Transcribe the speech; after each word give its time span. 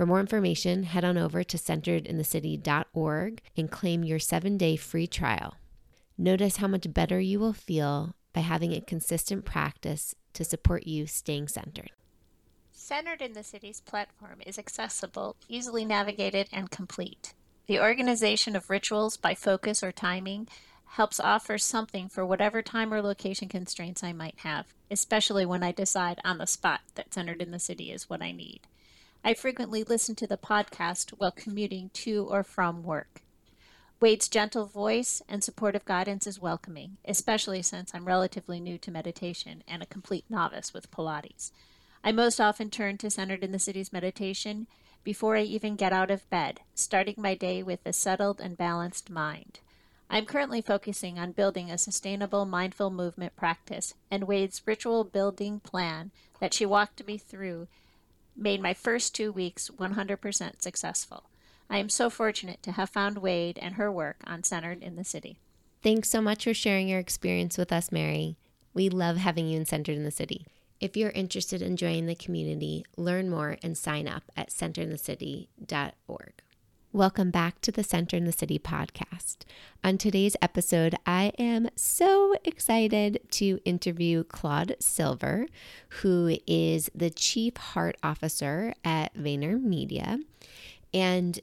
For 0.00 0.06
more 0.06 0.20
information, 0.20 0.84
head 0.84 1.04
on 1.04 1.18
over 1.18 1.44
to 1.44 1.58
centeredinthecity.org 1.58 3.42
and 3.54 3.70
claim 3.70 4.02
your 4.02 4.18
seven 4.18 4.56
day 4.56 4.76
free 4.76 5.06
trial. 5.06 5.56
Notice 6.16 6.56
how 6.56 6.68
much 6.68 6.90
better 6.94 7.20
you 7.20 7.38
will 7.38 7.52
feel 7.52 8.14
by 8.32 8.40
having 8.40 8.72
a 8.72 8.80
consistent 8.80 9.44
practice 9.44 10.14
to 10.32 10.42
support 10.42 10.86
you 10.86 11.06
staying 11.06 11.48
centered. 11.48 11.90
Centered 12.72 13.20
in 13.20 13.34
the 13.34 13.42
City's 13.42 13.82
platform 13.82 14.40
is 14.46 14.58
accessible, 14.58 15.36
easily 15.48 15.84
navigated, 15.84 16.48
and 16.50 16.70
complete. 16.70 17.34
The 17.66 17.80
organization 17.80 18.56
of 18.56 18.70
rituals 18.70 19.18
by 19.18 19.34
focus 19.34 19.82
or 19.82 19.92
timing 19.92 20.48
helps 20.92 21.20
offer 21.20 21.58
something 21.58 22.08
for 22.08 22.24
whatever 22.24 22.62
time 22.62 22.94
or 22.94 23.02
location 23.02 23.48
constraints 23.48 24.02
I 24.02 24.14
might 24.14 24.38
have, 24.38 24.72
especially 24.90 25.44
when 25.44 25.62
I 25.62 25.72
decide 25.72 26.20
on 26.24 26.38
the 26.38 26.46
spot 26.46 26.80
that 26.94 27.12
Centered 27.12 27.42
in 27.42 27.50
the 27.50 27.58
City 27.58 27.92
is 27.92 28.08
what 28.08 28.22
I 28.22 28.32
need. 28.32 28.60
I 29.22 29.34
frequently 29.34 29.84
listen 29.84 30.14
to 30.16 30.26
the 30.26 30.38
podcast 30.38 31.10
while 31.10 31.30
commuting 31.30 31.90
to 31.92 32.26
or 32.30 32.42
from 32.42 32.82
work. 32.82 33.20
Wade's 34.00 34.30
gentle 34.30 34.64
voice 34.64 35.20
and 35.28 35.44
supportive 35.44 35.84
guidance 35.84 36.26
is 36.26 36.40
welcoming, 36.40 36.96
especially 37.04 37.60
since 37.60 37.94
I'm 37.94 38.06
relatively 38.06 38.60
new 38.60 38.78
to 38.78 38.90
meditation 38.90 39.62
and 39.68 39.82
a 39.82 39.86
complete 39.86 40.24
novice 40.30 40.72
with 40.72 40.90
Pilates. 40.90 41.52
I 42.02 42.12
most 42.12 42.40
often 42.40 42.70
turn 42.70 42.96
to 42.96 43.10
Centered 43.10 43.44
in 43.44 43.52
the 43.52 43.58
City's 43.58 43.92
meditation 43.92 44.66
before 45.04 45.36
I 45.36 45.42
even 45.42 45.76
get 45.76 45.92
out 45.92 46.10
of 46.10 46.28
bed, 46.30 46.60
starting 46.74 47.16
my 47.18 47.34
day 47.34 47.62
with 47.62 47.80
a 47.84 47.92
settled 47.92 48.40
and 48.40 48.56
balanced 48.56 49.10
mind. 49.10 49.60
I'm 50.08 50.24
currently 50.24 50.62
focusing 50.62 51.18
on 51.18 51.32
building 51.32 51.70
a 51.70 51.76
sustainable 51.76 52.46
mindful 52.46 52.90
movement 52.90 53.36
practice, 53.36 53.92
and 54.10 54.24
Wade's 54.24 54.62
ritual 54.66 55.04
building 55.04 55.60
plan 55.60 56.10
that 56.40 56.54
she 56.54 56.64
walked 56.64 57.06
me 57.06 57.18
through 57.18 57.68
made 58.40 58.62
my 58.62 58.74
first 58.74 59.14
two 59.14 59.30
weeks 59.30 59.70
100% 59.70 60.62
successful. 60.62 61.24
I 61.68 61.78
am 61.78 61.88
so 61.88 62.10
fortunate 62.10 62.62
to 62.64 62.72
have 62.72 62.90
found 62.90 63.18
Wade 63.18 63.58
and 63.60 63.74
her 63.74 63.92
work 63.92 64.16
on 64.26 64.42
Centered 64.42 64.82
in 64.82 64.96
the 64.96 65.04
City. 65.04 65.38
Thanks 65.82 66.10
so 66.10 66.20
much 66.20 66.44
for 66.44 66.54
sharing 66.54 66.88
your 66.88 66.98
experience 66.98 67.56
with 67.56 67.72
us, 67.72 67.92
Mary. 67.92 68.36
We 68.74 68.88
love 68.88 69.18
having 69.18 69.48
you 69.48 69.56
in 69.56 69.66
Centered 69.66 69.96
in 69.96 70.04
the 70.04 70.10
City. 70.10 70.46
If 70.80 70.96
you're 70.96 71.10
interested 71.10 71.62
in 71.62 71.76
joining 71.76 72.06
the 72.06 72.14
community, 72.14 72.84
learn 72.96 73.28
more 73.28 73.58
and 73.62 73.76
sign 73.76 74.08
up 74.08 74.24
at 74.36 74.50
centerinthecity.org. 74.50 76.32
Welcome 76.92 77.30
back 77.30 77.60
to 77.60 77.70
the 77.70 77.84
Center 77.84 78.16
in 78.16 78.24
the 78.24 78.32
City 78.32 78.58
podcast. 78.58 79.42
On 79.84 79.96
today's 79.96 80.34
episode, 80.42 80.96
I 81.06 81.32
am 81.38 81.68
so 81.76 82.34
excited 82.44 83.20
to 83.30 83.60
interview 83.64 84.24
Claude 84.24 84.74
Silver, 84.80 85.46
who 86.00 86.36
is 86.48 86.90
the 86.92 87.08
Chief 87.08 87.56
Heart 87.56 87.96
Officer 88.02 88.74
at 88.84 89.14
VaynerMedia. 89.14 90.24
And 90.92 91.38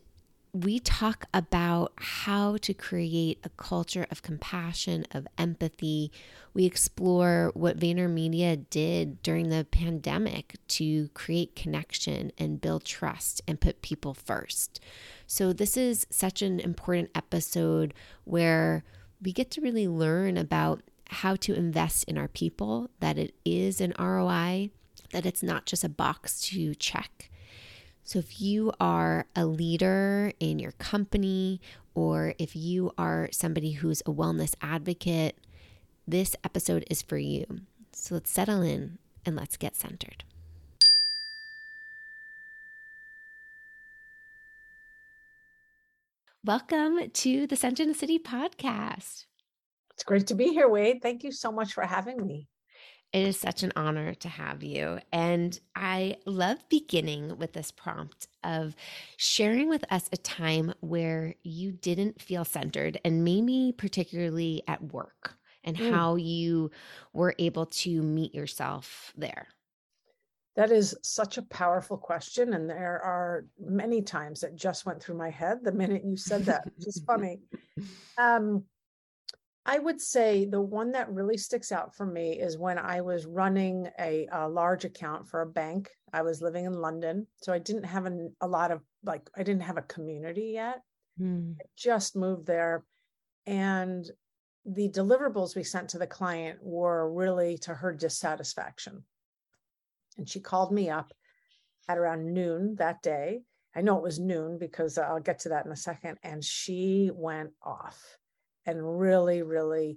we 0.63 0.79
talk 0.79 1.25
about 1.33 1.93
how 1.97 2.57
to 2.57 2.73
create 2.73 3.39
a 3.43 3.49
culture 3.49 4.07
of 4.09 4.23
compassion, 4.23 5.05
of 5.11 5.27
empathy. 5.37 6.11
We 6.53 6.65
explore 6.65 7.51
what 7.53 7.79
VaynerMedia 7.79 8.65
did 8.69 9.21
during 9.21 9.49
the 9.49 9.67
pandemic 9.69 10.55
to 10.69 11.09
create 11.09 11.55
connection 11.55 12.31
and 12.37 12.61
build 12.61 12.85
trust 12.85 13.41
and 13.47 13.61
put 13.61 13.81
people 13.81 14.13
first. 14.13 14.79
So, 15.27 15.53
this 15.53 15.77
is 15.77 16.07
such 16.09 16.41
an 16.41 16.59
important 16.59 17.11
episode 17.13 17.93
where 18.23 18.83
we 19.21 19.33
get 19.33 19.51
to 19.51 19.61
really 19.61 19.87
learn 19.87 20.37
about 20.37 20.81
how 21.09 21.35
to 21.35 21.53
invest 21.53 22.03
in 22.05 22.17
our 22.17 22.27
people, 22.27 22.89
that 22.99 23.17
it 23.17 23.33
is 23.45 23.79
an 23.79 23.93
ROI, 23.99 24.71
that 25.11 25.25
it's 25.25 25.43
not 25.43 25.65
just 25.65 25.83
a 25.83 25.89
box 25.89 26.41
to 26.41 26.73
check 26.75 27.29
so, 28.07 28.19
if 28.19 28.39
you 28.39 28.71
are 28.79 29.25
a 29.35 29.45
leader 29.45 30.31
in 30.39 30.59
your 30.59 30.71
company, 30.71 31.59
or 31.93 32.35
if 32.39 32.55
you 32.55 32.93
are 32.97 33.27
somebody 33.33 33.71
who's 33.73 33.99
a 34.05 34.11
wellness 34.13 34.55
advocate, 34.61 35.37
this 36.07 36.33
episode 36.41 36.85
is 36.89 37.01
for 37.01 37.17
you. 37.17 37.45
So, 37.91 38.15
let's 38.15 38.31
settle 38.31 38.61
in 38.61 38.97
and 39.25 39.35
let's 39.35 39.57
get 39.57 39.75
centered. 39.75 40.23
Welcome 46.45 47.09
to 47.11 47.45
the 47.45 47.57
Center 47.57 47.83
in 47.83 47.89
the 47.89 47.93
City 47.93 48.19
podcast. 48.19 49.25
It's 49.95 50.05
great 50.05 50.27
to 50.27 50.35
be 50.35 50.45
here, 50.53 50.69
Wade. 50.69 50.99
Thank 51.01 51.25
you 51.25 51.33
so 51.33 51.51
much 51.51 51.73
for 51.73 51.83
having 51.83 52.25
me. 52.25 52.47
It 53.13 53.25
is 53.25 53.39
such 53.39 53.63
an 53.63 53.71
honor 53.75 54.13
to 54.15 54.27
have 54.27 54.63
you. 54.63 54.99
And 55.13 55.57
I 55.75 56.17
love 56.25 56.57
beginning 56.69 57.37
with 57.37 57.53
this 57.53 57.71
prompt 57.71 58.27
of 58.43 58.75
sharing 59.15 59.69
with 59.69 59.85
us 59.91 60.09
a 60.11 60.17
time 60.17 60.73
where 60.81 61.35
you 61.43 61.71
didn't 61.71 62.21
feel 62.21 62.43
centered, 62.43 62.99
and 63.05 63.23
maybe 63.23 63.73
particularly 63.77 64.61
at 64.67 64.93
work, 64.93 65.35
and 65.63 65.77
mm. 65.77 65.91
how 65.91 66.15
you 66.15 66.69
were 67.13 67.33
able 67.39 67.65
to 67.67 68.01
meet 68.01 68.35
yourself 68.35 69.13
there. 69.15 69.47
That 70.57 70.71
is 70.71 70.95
such 71.03 71.37
a 71.37 71.43
powerful 71.43 71.97
question. 71.97 72.55
And 72.55 72.67
there 72.67 72.99
are 73.03 73.45
many 73.59 74.01
times 74.01 74.41
that 74.41 74.55
just 74.55 74.85
went 74.87 75.01
through 75.01 75.15
my 75.15 75.29
head 75.29 75.63
the 75.63 75.71
minute 75.71 76.03
you 76.03 76.17
said 76.17 76.45
that, 76.45 76.65
which 76.65 76.87
is 76.87 77.03
funny. 77.07 77.39
Um, 78.17 78.63
I 79.69 79.79
would 79.79 79.99
say 79.99 80.45
the 80.45 80.61
one 80.61 80.93
that 80.93 81.11
really 81.11 81.37
sticks 81.37 81.73
out 81.73 81.93
for 81.93 82.05
me 82.05 82.39
is 82.39 82.57
when 82.57 82.77
I 82.77 83.01
was 83.01 83.25
running 83.25 83.89
a, 83.99 84.25
a 84.31 84.47
large 84.47 84.85
account 84.85 85.27
for 85.27 85.41
a 85.41 85.45
bank. 85.45 85.89
I 86.13 86.21
was 86.21 86.41
living 86.41 86.63
in 86.63 86.73
London, 86.73 87.27
so 87.41 87.51
I 87.51 87.59
didn't 87.59 87.83
have 87.83 88.05
an, 88.05 88.33
a 88.39 88.47
lot 88.47 88.71
of 88.71 88.81
like 89.03 89.29
I 89.35 89.43
didn't 89.43 89.63
have 89.63 89.75
a 89.75 89.81
community 89.81 90.51
yet. 90.53 90.79
Mm. 91.19 91.55
I 91.59 91.65
just 91.75 92.15
moved 92.15 92.47
there, 92.47 92.85
and 93.45 94.09
the 94.65 94.87
deliverables 94.87 95.53
we 95.53 95.63
sent 95.63 95.89
to 95.89 95.97
the 95.97 96.07
client 96.07 96.59
were 96.61 97.11
really 97.11 97.57
to 97.59 97.73
her 97.73 97.93
dissatisfaction. 97.93 99.03
And 100.17 100.29
she 100.29 100.39
called 100.39 100.71
me 100.71 100.89
up 100.89 101.11
at 101.89 101.97
around 101.97 102.33
noon 102.33 102.75
that 102.75 103.01
day. 103.01 103.41
I 103.75 103.81
know 103.81 103.97
it 103.97 104.03
was 104.03 104.17
noon 104.17 104.57
because 104.57 104.97
I'll 104.97 105.19
get 105.19 105.39
to 105.39 105.49
that 105.49 105.65
in 105.65 105.71
a 105.73 105.77
second. 105.77 106.17
And 106.23 106.43
she 106.43 107.11
went 107.13 107.51
off 107.61 108.01
and 108.67 108.99
really, 108.99 109.41
really, 109.41 109.91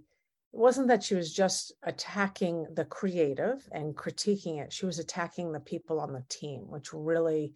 it 0.53 0.59
wasn't 0.59 0.89
that 0.89 1.03
she 1.03 1.15
was 1.15 1.35
just 1.35 1.73
attacking 1.83 2.67
the 2.75 2.85
creative 2.85 3.69
and 3.73 3.95
critiquing 3.95 4.61
it. 4.61 4.73
She 4.73 4.87
was 4.87 4.99
attacking 4.99 5.53
the 5.53 5.61
people 5.61 6.01
on 6.01 6.13
the 6.13 6.25
team, 6.29 6.71
which 6.71 6.93
really, 6.93 7.53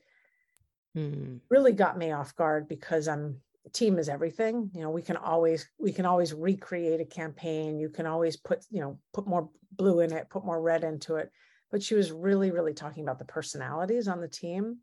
mm. 0.96 1.40
really 1.48 1.72
got 1.72 1.96
me 1.96 2.10
off 2.12 2.36
guard 2.36 2.68
because 2.68 3.08
I'm 3.08 3.40
team 3.72 3.98
is 3.98 4.08
everything. 4.08 4.70
You 4.74 4.82
know 4.82 4.90
we 4.90 5.02
can 5.02 5.16
always 5.16 5.68
we 5.78 5.92
can 5.92 6.04
always 6.04 6.34
recreate 6.34 7.00
a 7.00 7.04
campaign. 7.04 7.78
You 7.78 7.88
can 7.88 8.06
always 8.06 8.36
put 8.36 8.64
you 8.70 8.80
know 8.80 8.98
put 9.12 9.26
more 9.26 9.48
blue 9.72 10.00
in 10.00 10.12
it 10.12 10.30
put 10.30 10.44
more 10.44 10.60
red 10.60 10.84
into 10.84 11.16
it. 11.16 11.30
But 11.70 11.82
she 11.82 11.94
was 11.94 12.12
really 12.12 12.50
really 12.50 12.74
talking 12.74 13.02
about 13.02 13.18
the 13.18 13.24
personalities 13.24 14.08
on 14.08 14.20
the 14.20 14.28
team. 14.28 14.78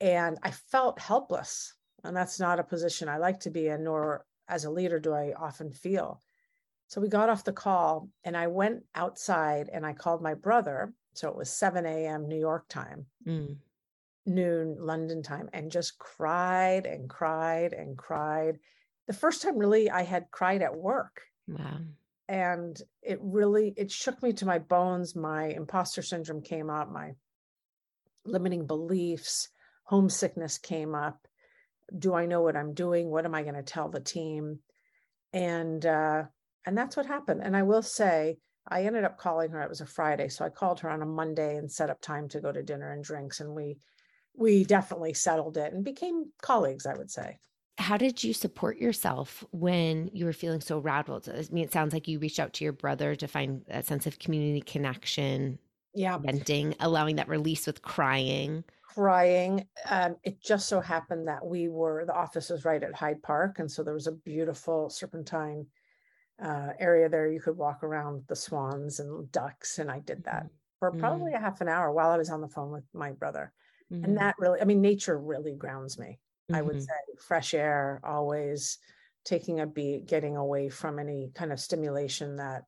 And 0.00 0.38
i 0.42 0.50
felt 0.50 0.98
helpless. 0.98 1.74
And 2.04 2.16
that's 2.16 2.40
not 2.40 2.60
a 2.60 2.64
position 2.64 3.08
i 3.08 3.18
like 3.18 3.40
to 3.40 3.50
be 3.50 3.68
in 3.68 3.84
nor 3.84 4.24
as 4.48 4.64
a 4.64 4.70
leader 4.70 4.98
do 4.98 5.12
I 5.12 5.32
often 5.36 5.70
feel. 5.70 6.22
So 6.88 7.00
we 7.00 7.08
got 7.08 7.28
off 7.28 7.44
the 7.44 7.52
call 7.52 8.08
and 8.24 8.36
I 8.36 8.46
went 8.46 8.84
outside 8.94 9.68
and 9.72 9.84
I 9.84 9.92
called 9.92 10.22
my 10.22 10.34
brother. 10.34 10.94
So 11.12 11.28
it 11.28 11.36
was 11.36 11.50
7 11.50 11.84
a.m. 11.84 12.28
New 12.28 12.38
York 12.38 12.66
time. 12.68 13.06
Mm. 13.26 13.56
noon 14.26 14.76
London 14.78 15.22
time 15.22 15.48
and 15.52 15.70
just 15.70 15.98
cried 15.98 16.86
and 16.86 17.08
cried 17.08 17.72
and 17.72 17.96
cried. 17.96 18.58
The 19.06 19.12
first 19.12 19.42
time 19.42 19.56
really 19.58 19.90
I 19.90 20.02
had 20.02 20.30
cried 20.30 20.62
at 20.62 20.76
work. 20.76 21.22
Wow. 21.46 21.78
And 22.28 22.80
it 23.02 23.18
really 23.22 23.72
it 23.76 23.90
shook 23.90 24.22
me 24.22 24.32
to 24.34 24.46
my 24.46 24.58
bones. 24.58 25.16
My 25.16 25.46
imposter 25.46 26.02
syndrome 26.02 26.42
came 26.42 26.68
up, 26.68 26.90
my 26.90 27.12
limiting 28.24 28.66
beliefs, 28.66 29.48
homesickness 29.84 30.58
came 30.58 30.94
up. 30.94 31.27
Do 31.96 32.14
I 32.14 32.26
know 32.26 32.42
what 32.42 32.56
I'm 32.56 32.74
doing? 32.74 33.10
What 33.10 33.24
am 33.24 33.34
I 33.34 33.42
going 33.42 33.54
to 33.54 33.62
tell 33.62 33.88
the 33.88 34.00
team? 34.00 34.60
And 35.32 35.84
uh 35.84 36.24
and 36.66 36.76
that's 36.76 36.96
what 36.96 37.06
happened. 37.06 37.40
And 37.42 37.56
I 37.56 37.62
will 37.62 37.82
say 37.82 38.36
I 38.68 38.84
ended 38.84 39.04
up 39.04 39.18
calling 39.18 39.50
her. 39.50 39.62
It 39.62 39.68
was 39.68 39.80
a 39.80 39.86
Friday, 39.86 40.28
so 40.28 40.44
I 40.44 40.50
called 40.50 40.80
her 40.80 40.90
on 40.90 41.02
a 41.02 41.06
Monday 41.06 41.56
and 41.56 41.70
set 41.70 41.90
up 41.90 42.00
time 42.00 42.28
to 42.28 42.40
go 42.40 42.52
to 42.52 42.62
dinner 42.62 42.92
and 42.92 43.02
drinks, 43.02 43.40
and 43.40 43.54
we 43.54 43.78
we 44.34 44.64
definitely 44.64 45.14
settled 45.14 45.56
it 45.56 45.72
and 45.72 45.84
became 45.84 46.32
colleagues. 46.42 46.86
I 46.86 46.94
would 46.94 47.10
say. 47.10 47.38
How 47.78 47.96
did 47.96 48.24
you 48.24 48.34
support 48.34 48.78
yourself 48.78 49.44
when 49.52 50.10
you 50.12 50.24
were 50.24 50.32
feeling 50.32 50.60
so 50.60 50.80
rattled? 50.80 51.28
I 51.28 51.44
mean, 51.52 51.64
it 51.64 51.72
sounds 51.72 51.92
like 51.92 52.08
you 52.08 52.18
reached 52.18 52.40
out 52.40 52.52
to 52.54 52.64
your 52.64 52.72
brother 52.72 53.14
to 53.14 53.28
find 53.28 53.62
that 53.68 53.86
sense 53.86 54.06
of 54.06 54.18
community 54.18 54.60
connection. 54.60 55.60
Yeah, 55.94 56.18
venting, 56.18 56.74
allowing 56.80 57.16
that 57.16 57.28
release 57.28 57.66
with 57.66 57.82
crying 57.82 58.64
crying. 58.82 59.64
Um, 59.88 60.16
it 60.24 60.42
just 60.42 60.66
so 60.66 60.80
happened 60.80 61.28
that 61.28 61.44
we 61.44 61.68
were 61.68 62.04
the 62.04 62.14
office 62.14 62.50
was 62.50 62.64
right 62.64 62.82
at 62.82 62.94
Hyde 62.94 63.22
Park, 63.22 63.58
and 63.58 63.70
so 63.70 63.84
there 63.84 63.94
was 63.94 64.08
a 64.08 64.12
beautiful 64.12 64.90
serpentine 64.90 65.66
uh, 66.42 66.68
area 66.78 67.08
there 67.08 67.28
you 67.28 67.40
could 67.40 67.56
walk 67.56 67.82
around 67.82 68.22
the 68.28 68.36
swans 68.36 69.00
and 69.00 69.30
ducks 69.32 69.78
and 69.78 69.90
i 69.90 69.98
did 70.00 70.22
that 70.24 70.44
mm-hmm. 70.44 70.54
for 70.78 70.92
probably 70.92 71.32
mm-hmm. 71.32 71.42
a 71.42 71.44
half 71.44 71.60
an 71.60 71.68
hour 71.68 71.92
while 71.92 72.10
i 72.10 72.16
was 72.16 72.30
on 72.30 72.40
the 72.40 72.48
phone 72.48 72.70
with 72.70 72.84
my 72.92 73.10
brother 73.12 73.52
mm-hmm. 73.92 74.04
and 74.04 74.16
that 74.16 74.36
really 74.38 74.60
i 74.60 74.64
mean 74.64 74.80
nature 74.80 75.18
really 75.18 75.54
grounds 75.54 75.98
me 75.98 76.18
i 76.52 76.62
would 76.62 76.76
mm-hmm. 76.76 76.82
say 76.82 77.18
fresh 77.26 77.54
air 77.54 78.00
always 78.04 78.78
taking 79.24 79.60
a 79.60 79.66
beat 79.66 80.06
getting 80.06 80.36
away 80.36 80.68
from 80.68 80.98
any 80.98 81.32
kind 81.34 81.52
of 81.52 81.58
stimulation 81.58 82.36
that 82.36 82.62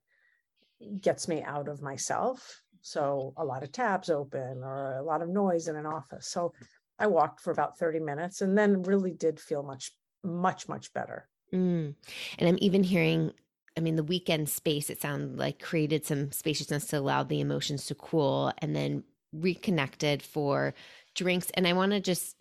gets 1.01 1.29
me 1.29 1.43
out 1.43 1.69
of 1.69 1.81
myself 1.81 2.63
so 2.81 3.33
a 3.37 3.45
lot 3.45 3.63
of 3.63 3.73
tabs 3.73 4.11
open 4.11 4.63
or 4.63 4.99
a 4.99 5.03
lot 5.03 5.23
of 5.23 5.29
noise 5.29 5.69
in 5.69 5.77
an 5.77 5.87
office 5.87 6.27
so 6.27 6.53
i 6.99 7.07
walked 7.07 7.41
for 7.41 7.51
about 7.51 7.79
30 7.79 8.01
minutes 8.01 8.41
and 8.41 8.57
then 8.57 8.83
really 8.83 9.13
did 9.13 9.39
feel 9.39 9.63
much 9.63 9.93
much 10.23 10.69
much 10.69 10.93
better 10.93 11.29
Mm. 11.53 11.97
And 12.39 12.49
I'm 12.49 12.59
even 12.61 12.85
hearing 12.85 13.33
I 13.77 13.81
mean, 13.81 13.97
the 13.97 14.03
weekend 14.03 14.49
space, 14.49 14.91
it 14.91 15.01
sounded 15.01 15.39
like 15.39 15.63
created 15.63 16.05
some 16.05 16.33
spaciousness 16.33 16.87
to 16.87 16.99
allow 16.99 17.23
the 17.23 17.41
emotions 17.41 17.87
to 17.87 17.95
cool 17.95 18.53
and 18.59 18.75
then 18.75 19.05
reconnected 19.33 20.23
for 20.23 20.75
drinks. 21.15 21.51
And 21.55 21.67
I 21.67 21.73
want 21.73 21.93
to 21.93 22.01
just 22.01 22.37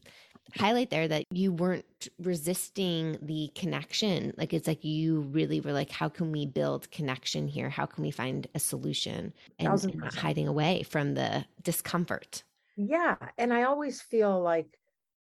highlight 0.57 0.89
there 0.89 1.07
that 1.07 1.25
you 1.31 1.51
weren't 1.51 2.07
resisting 2.19 3.17
the 3.21 3.51
connection. 3.55 4.33
Like 4.37 4.53
it's 4.53 4.67
like 4.67 4.83
you 4.83 5.21
really 5.21 5.59
were 5.59 5.73
like, 5.73 5.91
how 5.91 6.09
can 6.09 6.31
we 6.31 6.45
build 6.45 6.89
connection 6.91 7.47
here? 7.47 7.69
How 7.69 7.85
can 7.85 8.03
we 8.03 8.11
find 8.11 8.47
a 8.55 8.59
solution 8.59 9.33
and, 9.57 9.83
and 9.83 9.95
not 9.95 10.15
hiding 10.15 10.47
away 10.47 10.83
from 10.83 11.13
the 11.13 11.45
discomfort? 11.63 12.43
Yeah. 12.77 13.15
And 13.37 13.53
I 13.53 13.63
always 13.63 14.01
feel 14.01 14.41
like 14.41 14.79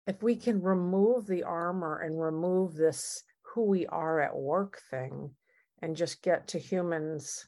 if 0.07 0.21
we 0.21 0.35
can 0.35 0.61
remove 0.61 1.25
the 1.25 1.43
armor 1.43 1.99
and 1.99 2.19
remove 2.19 2.75
this 2.75 3.23
who 3.41 3.63
we 3.63 3.87
are 3.87 4.19
at 4.19 4.35
work 4.35 4.81
thing, 4.91 5.31
and 5.81 5.95
just 5.95 6.23
get 6.23 6.47
to 6.47 6.59
humans 6.59 7.47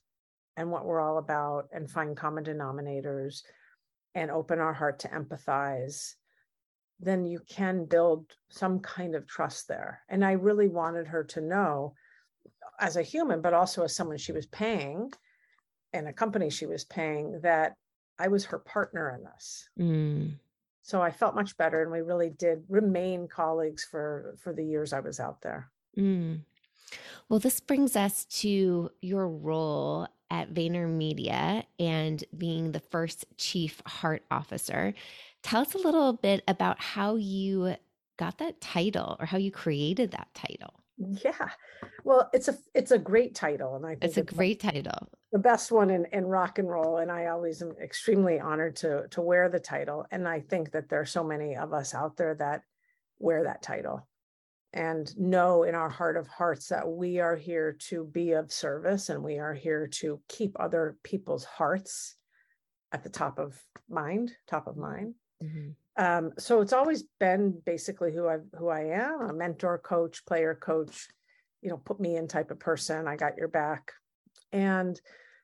and 0.57 0.69
what 0.69 0.85
we're 0.85 0.99
all 0.99 1.17
about 1.17 1.69
and 1.71 1.89
find 1.89 2.15
common 2.15 2.43
denominators 2.43 3.41
and 4.15 4.29
open 4.29 4.59
our 4.59 4.73
heart 4.73 4.99
to 4.99 5.07
empathize, 5.09 6.13
then 6.99 7.25
you 7.25 7.39
can 7.47 7.85
build 7.85 8.25
some 8.49 8.79
kind 8.79 9.15
of 9.15 9.27
trust 9.27 9.67
there. 9.67 10.01
And 10.09 10.25
I 10.25 10.33
really 10.33 10.67
wanted 10.67 11.07
her 11.07 11.23
to 11.25 11.41
know 11.41 11.93
as 12.79 12.95
a 12.95 13.03
human, 13.03 13.41
but 13.41 13.53
also 13.53 13.83
as 13.83 13.95
someone 13.95 14.17
she 14.17 14.31
was 14.31 14.45
paying 14.47 15.11
and 15.93 16.07
a 16.07 16.13
company 16.13 16.49
she 16.49 16.65
was 16.65 16.83
paying 16.85 17.39
that 17.41 17.73
I 18.19 18.27
was 18.27 18.45
her 18.45 18.59
partner 18.59 19.15
in 19.15 19.23
this. 19.23 19.69
Mm. 19.79 20.33
So 20.81 21.01
I 21.01 21.11
felt 21.11 21.35
much 21.35 21.57
better 21.57 21.81
and 21.81 21.91
we 21.91 22.01
really 22.01 22.29
did 22.29 22.63
remain 22.69 23.27
colleagues 23.27 23.83
for 23.83 24.35
for 24.39 24.53
the 24.53 24.63
years 24.63 24.93
I 24.93 25.01
was 25.01 25.19
out 25.19 25.41
there. 25.41 25.69
Mm. 25.97 26.41
Well, 27.29 27.39
this 27.39 27.59
brings 27.59 27.95
us 27.95 28.25
to 28.41 28.89
your 29.01 29.27
role 29.27 30.07
at 30.29 30.53
VaynerMedia 30.53 31.63
and 31.79 32.23
being 32.37 32.71
the 32.71 32.79
first 32.79 33.25
chief 33.37 33.81
heart 33.85 34.23
officer. 34.31 34.93
Tell 35.47 35.61
us 35.61 35.75
a 35.75 35.77
little 35.77 36.11
bit 36.11 36.43
about 36.49 36.77
how 36.77 37.15
you 37.15 37.77
got 38.17 38.37
that 38.39 38.59
title 38.59 39.15
or 39.17 39.25
how 39.25 39.37
you 39.37 39.49
created 39.49 40.11
that 40.11 40.27
title. 40.33 40.83
Yeah. 40.97 41.51
Well, 42.03 42.29
it's 42.33 42.49
a 42.49 42.57
it's 42.75 42.91
a 42.91 42.99
great 42.99 43.33
title 43.33 43.77
and 43.77 43.85
I 43.85 43.91
think 43.91 44.03
it's 44.03 44.17
a 44.17 44.21
it's 44.23 44.33
great 44.33 44.59
title. 44.59 45.07
The 45.31 45.39
best 45.39 45.71
one 45.71 45.89
in, 45.89 46.05
in 46.11 46.25
rock 46.25 46.59
and 46.59 46.69
roll. 46.69 46.97
And 46.97 47.09
I 47.09 47.27
always 47.27 47.61
am 47.61 47.71
extremely 47.81 48.41
honored 48.41 48.75
to 48.77 49.07
to 49.11 49.21
wear 49.21 49.47
the 49.47 49.59
title. 49.59 50.05
And 50.11 50.27
I 50.27 50.41
think 50.41 50.71
that 50.71 50.89
there 50.89 50.99
are 50.99 51.05
so 51.05 51.23
many 51.23 51.55
of 51.55 51.71
us 51.71 51.93
out 51.93 52.17
there 52.17 52.35
that 52.35 52.63
wear 53.17 53.45
that 53.45 53.61
title 53.61 54.05
and 54.73 55.17
know 55.17 55.63
in 55.63 55.75
our 55.75 55.89
heart 55.89 56.17
of 56.17 56.27
hearts 56.27 56.67
that 56.67 56.85
we 56.85 57.21
are 57.21 57.37
here 57.37 57.77
to 57.87 58.03
be 58.03 58.33
of 58.33 58.51
service 58.51 59.07
and 59.07 59.23
we 59.23 59.39
are 59.39 59.53
here 59.53 59.87
to 59.87 60.19
keep 60.27 60.59
other 60.59 60.97
people's 61.03 61.45
hearts 61.45 62.17
at 62.91 63.01
the 63.01 63.09
top 63.09 63.39
of 63.39 63.57
mind, 63.87 64.33
top 64.45 64.67
of 64.67 64.75
mind. 64.75 65.13
Mm-hmm. 65.43 66.03
Um, 66.03 66.31
so 66.37 66.61
it's 66.61 66.73
always 66.73 67.03
been 67.19 67.59
basically 67.65 68.13
who 68.13 68.27
I 68.27 68.37
who 68.57 68.69
I 68.69 68.81
am, 68.81 69.21
a 69.21 69.33
mentor, 69.33 69.79
coach, 69.79 70.25
player, 70.25 70.55
coach. 70.55 71.07
You 71.61 71.69
know, 71.69 71.77
put 71.77 71.99
me 71.99 72.15
in 72.15 72.27
type 72.27 72.51
of 72.51 72.59
person. 72.59 73.07
I 73.07 73.15
got 73.15 73.37
your 73.37 73.47
back, 73.47 73.91
and 74.51 74.99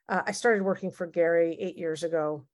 uh, 0.07 0.21
I 0.25 0.31
started 0.31 0.63
working 0.63 0.91
for 0.91 1.07
Gary 1.07 1.57
eight 1.59 1.77
years 1.77 2.03
ago. 2.03 2.45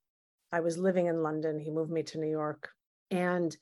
I 0.51 0.61
was 0.61 0.77
living 0.77 1.07
in 1.07 1.23
London. 1.23 1.59
He 1.59 1.71
moved 1.71 1.91
me 1.91 2.03
to 2.03 2.19
New 2.19 2.29
York, 2.29 2.69
and 3.11 3.55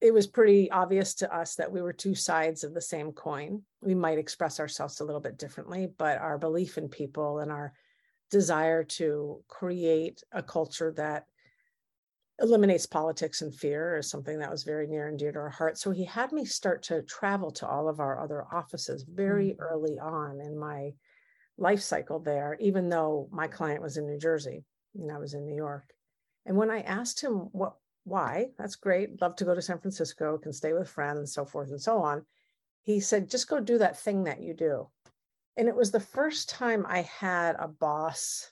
it 0.00 0.12
was 0.12 0.26
pretty 0.26 0.70
obvious 0.70 1.14
to 1.14 1.34
us 1.34 1.54
that 1.56 1.70
we 1.70 1.80
were 1.80 1.92
two 1.92 2.14
sides 2.14 2.64
of 2.64 2.74
the 2.74 2.80
same 2.80 3.12
coin. 3.12 3.62
We 3.80 3.94
might 3.94 4.18
express 4.18 4.58
ourselves 4.58 5.00
a 5.00 5.04
little 5.04 5.20
bit 5.20 5.38
differently, 5.38 5.88
but 5.96 6.18
our 6.18 6.38
belief 6.38 6.76
in 6.76 6.88
people 6.88 7.38
and 7.38 7.52
our 7.52 7.72
desire 8.30 8.82
to 8.82 9.44
create 9.46 10.24
a 10.32 10.42
culture 10.42 10.92
that 10.96 11.26
eliminates 12.42 12.86
politics 12.86 13.40
and 13.40 13.54
fear 13.54 13.96
is 13.96 14.10
something 14.10 14.38
that 14.40 14.50
was 14.50 14.64
very 14.64 14.86
near 14.86 15.08
and 15.08 15.18
dear 15.18 15.32
to 15.32 15.38
our 15.38 15.48
heart. 15.48 15.78
So 15.78 15.92
he 15.92 16.04
had 16.04 16.32
me 16.32 16.44
start 16.44 16.82
to 16.84 17.02
travel 17.02 17.50
to 17.52 17.66
all 17.66 17.88
of 17.88 18.00
our 18.00 18.18
other 18.18 18.44
offices 18.52 19.04
very 19.04 19.50
mm-hmm. 19.50 19.62
early 19.62 19.98
on 19.98 20.40
in 20.40 20.58
my 20.58 20.92
life 21.56 21.80
cycle 21.80 22.18
there, 22.18 22.56
even 22.60 22.88
though 22.88 23.28
my 23.30 23.46
client 23.46 23.80
was 23.80 23.96
in 23.96 24.06
New 24.06 24.18
Jersey 24.18 24.64
and 24.98 25.10
I 25.10 25.18
was 25.18 25.34
in 25.34 25.46
New 25.46 25.54
York. 25.54 25.84
And 26.44 26.56
when 26.56 26.70
I 26.70 26.80
asked 26.80 27.22
him 27.22 27.48
what 27.52 27.74
why? 28.04 28.48
That's 28.58 28.74
great. 28.74 29.20
Love 29.20 29.36
to 29.36 29.44
go 29.44 29.54
to 29.54 29.62
San 29.62 29.78
Francisco, 29.78 30.36
can 30.36 30.52
stay 30.52 30.72
with 30.72 30.88
friends, 30.88 31.32
so 31.32 31.44
forth 31.44 31.70
and 31.70 31.80
so 31.80 32.02
on. 32.02 32.26
He 32.82 32.98
said, 32.98 33.30
just 33.30 33.48
go 33.48 33.60
do 33.60 33.78
that 33.78 33.96
thing 33.96 34.24
that 34.24 34.42
you 34.42 34.54
do. 34.54 34.88
And 35.56 35.68
it 35.68 35.76
was 35.76 35.92
the 35.92 36.00
first 36.00 36.48
time 36.48 36.84
I 36.88 37.02
had 37.02 37.54
a 37.60 37.68
boss 37.68 38.50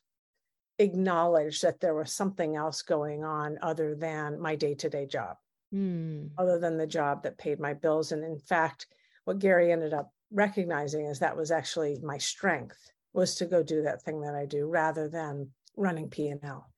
acknowledge 0.81 1.61
that 1.61 1.81
there 1.81 1.95
was 1.95 2.13
something 2.13 2.57
else 2.57 2.83
going 2.83 3.23
on 3.23 3.59
other 3.63 3.95
than 3.95 4.41
my 4.41 4.57
day 4.57 4.75
to 4.75 4.89
day 4.89 5.07
job, 5.07 5.37
mm. 5.73 6.29
other 6.39 6.59
than 6.59 6.79
the 6.79 6.87
job 6.87 7.23
that 7.23 7.39
paid 7.39 7.61
my 7.61 7.75
bills. 7.75 8.13
And 8.13 8.25
in 8.25 8.39
fact, 8.39 8.87
what 9.25 9.39
Gary 9.39 9.71
ended 9.71 9.93
up 9.93 10.13
recognizing 10.33 11.07
is 11.07 11.19
that 11.19 11.37
was 11.37 11.51
actually 11.51 11.99
my 12.03 12.19
strength 12.19 12.91
was 13.13 13.35
to 13.35 13.47
go 13.47 13.63
do 13.63 13.83
that 13.83 14.03
thing 14.03 14.21
that 14.23 14.35
I 14.35 14.47
do 14.47 14.67
rather 14.69 15.09
than 15.09 15.51
running 15.77 16.09
P 16.09 16.29
and 16.29 16.43
L. 16.43 16.71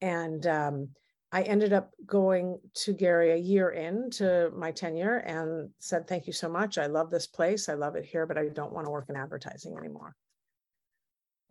And 0.00 0.46
um, 0.46 0.88
I 1.32 1.42
ended 1.42 1.72
up 1.72 1.90
going 2.06 2.60
to 2.74 2.92
Gary 2.92 3.32
a 3.32 3.36
year 3.36 3.70
into 3.70 4.50
my 4.54 4.70
tenure 4.70 5.18
and 5.18 5.70
said, 5.78 6.06
Thank 6.06 6.26
you 6.26 6.32
so 6.32 6.48
much. 6.48 6.78
I 6.78 6.86
love 6.86 7.10
this 7.10 7.26
place. 7.26 7.68
I 7.68 7.74
love 7.74 7.96
it 7.96 8.04
here, 8.04 8.26
but 8.26 8.38
I 8.38 8.48
don't 8.48 8.72
want 8.72 8.86
to 8.86 8.90
work 8.90 9.06
in 9.08 9.16
advertising 9.16 9.76
anymore. 9.76 10.14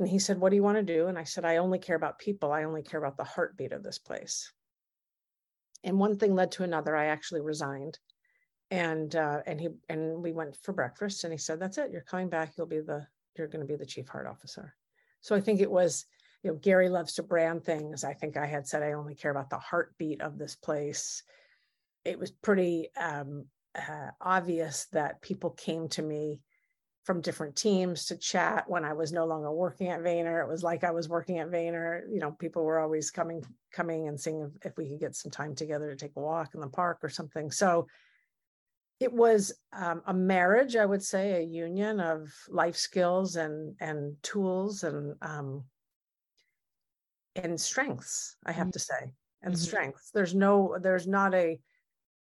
And 0.02 0.10
he 0.10 0.18
said, 0.18 0.40
What 0.40 0.50
do 0.50 0.56
you 0.56 0.64
want 0.64 0.78
to 0.78 0.84
do? 0.84 1.08
And 1.08 1.18
I 1.18 1.24
said, 1.24 1.46
I 1.46 1.58
only 1.58 1.78
care 1.78 1.96
about 1.96 2.18
people. 2.18 2.52
I 2.52 2.64
only 2.64 2.82
care 2.82 3.00
about 3.00 3.18
the 3.18 3.24
heartbeat 3.24 3.72
of 3.72 3.84
this 3.84 4.00
place. 4.00 4.52
And 5.84 6.00
one 6.00 6.18
thing 6.18 6.34
led 6.34 6.52
to 6.54 6.64
another. 6.64 6.96
I 6.96 7.06
actually 7.06 7.42
resigned. 7.42 8.00
And 8.72 9.16
uh, 9.16 9.42
and 9.46 9.62
he 9.62 9.70
and 9.90 10.24
we 10.24 10.32
went 10.32 10.58
for 10.64 10.74
breakfast 10.74 11.24
and 11.24 11.32
he 11.32 11.38
said, 11.38 11.60
That's 11.60 11.78
it. 11.78 11.92
You're 11.92 12.02
coming 12.02 12.30
back. 12.30 12.54
You'll 12.58 12.66
be 12.66 12.80
the 12.80 13.06
you're 13.38 13.48
going 13.48 13.62
to 13.62 13.72
be 13.72 13.76
the 13.76 13.86
chief 13.86 14.08
heart 14.08 14.26
officer. 14.26 14.76
So 15.22 15.36
I 15.36 15.40
think 15.40 15.62
it 15.62 15.70
was 15.70 16.06
you 16.44 16.50
know, 16.50 16.58
Gary 16.58 16.90
loves 16.90 17.14
to 17.14 17.24
brand 17.24 17.64
things. 17.64 18.04
I 18.04 18.14
think 18.14 18.38
I 18.38 18.48
had 18.48 18.68
said 18.68 18.82
I 18.82 18.94
only 18.94 19.14
care 19.14 19.30
about 19.30 19.52
the 19.52 19.60
heartbeat 19.60 20.22
of 20.22 20.40
this 20.40 20.56
place. 20.56 21.22
It 22.06 22.18
was 22.18 22.32
pretty 22.32 22.90
um, 23.00 23.46
uh, 23.76 24.10
obvious 24.20 24.88
that 24.94 25.22
people 25.22 25.52
came 25.52 25.88
to 25.90 26.02
me 26.02 26.42
from 27.04 27.22
different 27.22 27.56
teams 27.56 28.06
to 28.06 28.18
chat 28.18 28.70
when 28.70 28.86
I 28.86 28.94
was 28.94 29.12
no 29.12 29.26
longer 29.26 29.52
working 29.52 29.88
at 29.90 30.02
Vayner. 30.02 30.44
It 30.44 30.48
was 30.48 30.64
like 30.64 30.84
I 30.84 30.92
was 30.92 31.10
working 31.10 31.40
at 31.40 31.50
Vayner. 31.50 32.02
You 32.12 32.20
know, 32.20 32.32
people 32.32 32.64
were 32.64 32.80
always 32.80 33.10
coming, 33.10 33.44
coming 33.72 34.08
and 34.08 34.20
seeing 34.20 34.42
if, 34.42 34.72
if 34.72 34.78
we 34.78 34.88
could 34.88 35.00
get 35.00 35.16
some 35.16 35.32
time 35.32 35.56
together 35.56 35.90
to 35.90 35.96
take 35.96 36.16
a 36.16 36.20
walk 36.20 36.54
in 36.54 36.62
the 36.62 36.68
park 36.68 37.00
or 37.02 37.10
something. 37.10 37.50
So 37.50 37.88
it 39.00 39.12
was 39.12 39.52
um, 39.74 40.04
a 40.06 40.14
marriage, 40.14 40.76
I 40.76 40.86
would 40.86 41.04
say, 41.04 41.34
a 41.34 41.42
union 41.42 42.00
of 42.00 42.32
life 42.50 42.76
skills 42.76 43.36
and 43.36 43.76
and 43.80 44.16
tools 44.22 44.84
and 44.84 45.16
um, 45.24 45.64
and 47.36 47.60
strengths. 47.60 48.36
I 48.46 48.52
have 48.52 48.68
mm-hmm. 48.68 48.72
to 48.72 48.80
say, 48.80 49.14
and 49.42 49.54
mm-hmm. 49.54 49.64
strengths. 49.64 50.12
There's 50.12 50.36
no, 50.36 50.78
there's 50.80 51.08
not 51.08 51.34
a 51.34 51.60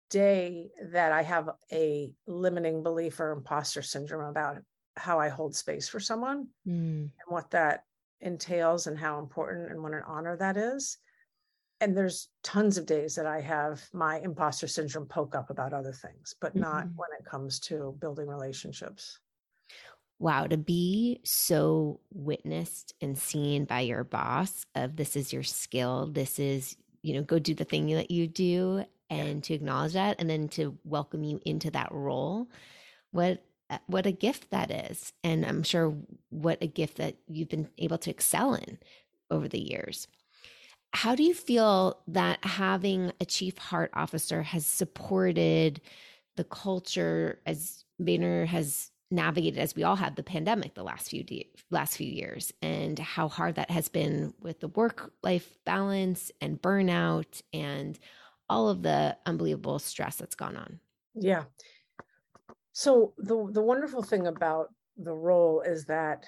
day 0.09 0.69
that 0.91 1.11
I 1.11 1.21
have 1.21 1.49
a 1.71 2.11
limiting 2.27 2.83
belief 2.83 3.19
or 3.19 3.31
imposter 3.31 3.81
syndrome 3.81 4.29
about 4.29 4.57
how 4.99 5.19
I 5.19 5.29
hold 5.29 5.55
space 5.55 5.87
for 5.87 5.99
someone 5.99 6.47
mm. 6.67 7.01
and 7.01 7.11
what 7.27 7.49
that 7.51 7.85
entails 8.21 8.87
and 8.87 8.97
how 8.97 9.19
important 9.19 9.71
and 9.71 9.81
what 9.81 9.93
an 9.93 10.03
honor 10.05 10.35
that 10.37 10.57
is. 10.57 10.97
And 11.81 11.95
there's 11.95 12.27
tons 12.43 12.77
of 12.77 12.85
days 12.85 13.15
that 13.15 13.25
I 13.25 13.39
have 13.39 13.81
my 13.93 14.19
imposter 14.19 14.67
syndrome 14.67 15.05
poke 15.05 15.35
up 15.35 15.49
about 15.49 15.73
other 15.73 15.93
things, 15.93 16.35
but 16.41 16.51
mm-hmm. 16.51 16.61
not 16.61 16.87
when 16.95 17.09
it 17.17 17.25
comes 17.25 17.59
to 17.61 17.95
building 17.99 18.27
relationships. 18.27 19.19
Wow, 20.19 20.47
to 20.47 20.57
be 20.57 21.21
so 21.23 22.01
witnessed 22.11 22.93
and 22.99 23.17
seen 23.17 23.63
by 23.63 23.79
your 23.81 24.03
boss 24.03 24.65
of 24.75 24.97
this 24.97 25.15
is 25.15 25.31
your 25.31 25.43
skill, 25.43 26.07
this 26.11 26.39
is, 26.39 26.75
you 27.01 27.13
know, 27.13 27.21
go 27.21 27.39
do 27.39 27.53
the 27.53 27.63
thing 27.63 27.87
that 27.87 28.11
you 28.11 28.27
do 28.27 28.83
and 29.09 29.35
yeah. 29.35 29.41
to 29.41 29.53
acknowledge 29.53 29.93
that 29.93 30.17
and 30.19 30.29
then 30.29 30.49
to 30.49 30.77
welcome 30.83 31.23
you 31.23 31.39
into 31.45 31.71
that 31.71 31.89
role 31.93 32.49
what 33.11 33.43
Uh, 33.69 33.77
what 33.87 34.05
a 34.05 34.11
gift 34.11 34.49
that 34.49 34.71
is 34.71 35.13
and 35.23 35.45
i'm 35.45 35.63
sure 35.63 35.93
what 36.29 36.57
a 36.61 36.67
gift 36.67 36.97
that 36.97 37.15
you've 37.27 37.49
been 37.49 37.69
able 37.77 37.97
to 37.97 38.09
excel 38.09 38.55
in 38.55 38.77
over 39.29 39.47
the 39.47 39.59
years 39.59 40.07
how 40.91 41.13
do 41.13 41.23
you 41.23 41.33
feel 41.35 41.99
that 42.07 42.43
having 42.43 43.11
a 43.21 43.25
chief 43.25 43.57
heart 43.57 43.91
officer 43.93 44.41
has 44.41 44.65
supported 44.65 45.81
the 46.35 46.43
culture 46.43 47.39
as 47.45 47.83
Vayner 48.01 48.47
has 48.47 48.91
navigated 49.11 49.59
as 49.59 49.75
we 49.75 49.83
all 49.83 49.95
have 49.95 50.15
the 50.15 50.23
pandemic 50.23 50.75
the 50.75 50.83
last 50.83 51.09
few 51.09 51.23
de- 51.23 51.49
last 51.71 51.97
few 51.97 52.09
years 52.11 52.53
and 52.61 52.97
how 52.97 53.27
hard 53.27 53.55
that 53.55 53.71
has 53.71 53.89
been 53.89 54.33
with 54.39 54.59
the 54.59 54.67
work 54.69 55.11
life 55.23 55.57
balance 55.65 56.31
and 56.41 56.61
burnout 56.61 57.41
and 57.51 57.99
all 58.49 58.69
of 58.69 58.83
the 58.83 59.17
unbelievable 59.25 59.79
stress 59.79 60.15
that's 60.17 60.35
gone 60.35 60.55
on. 60.55 60.79
Yeah. 61.15 61.43
So 62.79 63.13
the 63.17 63.35
the 63.51 63.61
wonderful 63.61 64.01
thing 64.01 64.25
about 64.25 64.73
the 64.95 65.11
role 65.11 65.59
is 65.59 65.83
that 65.87 66.23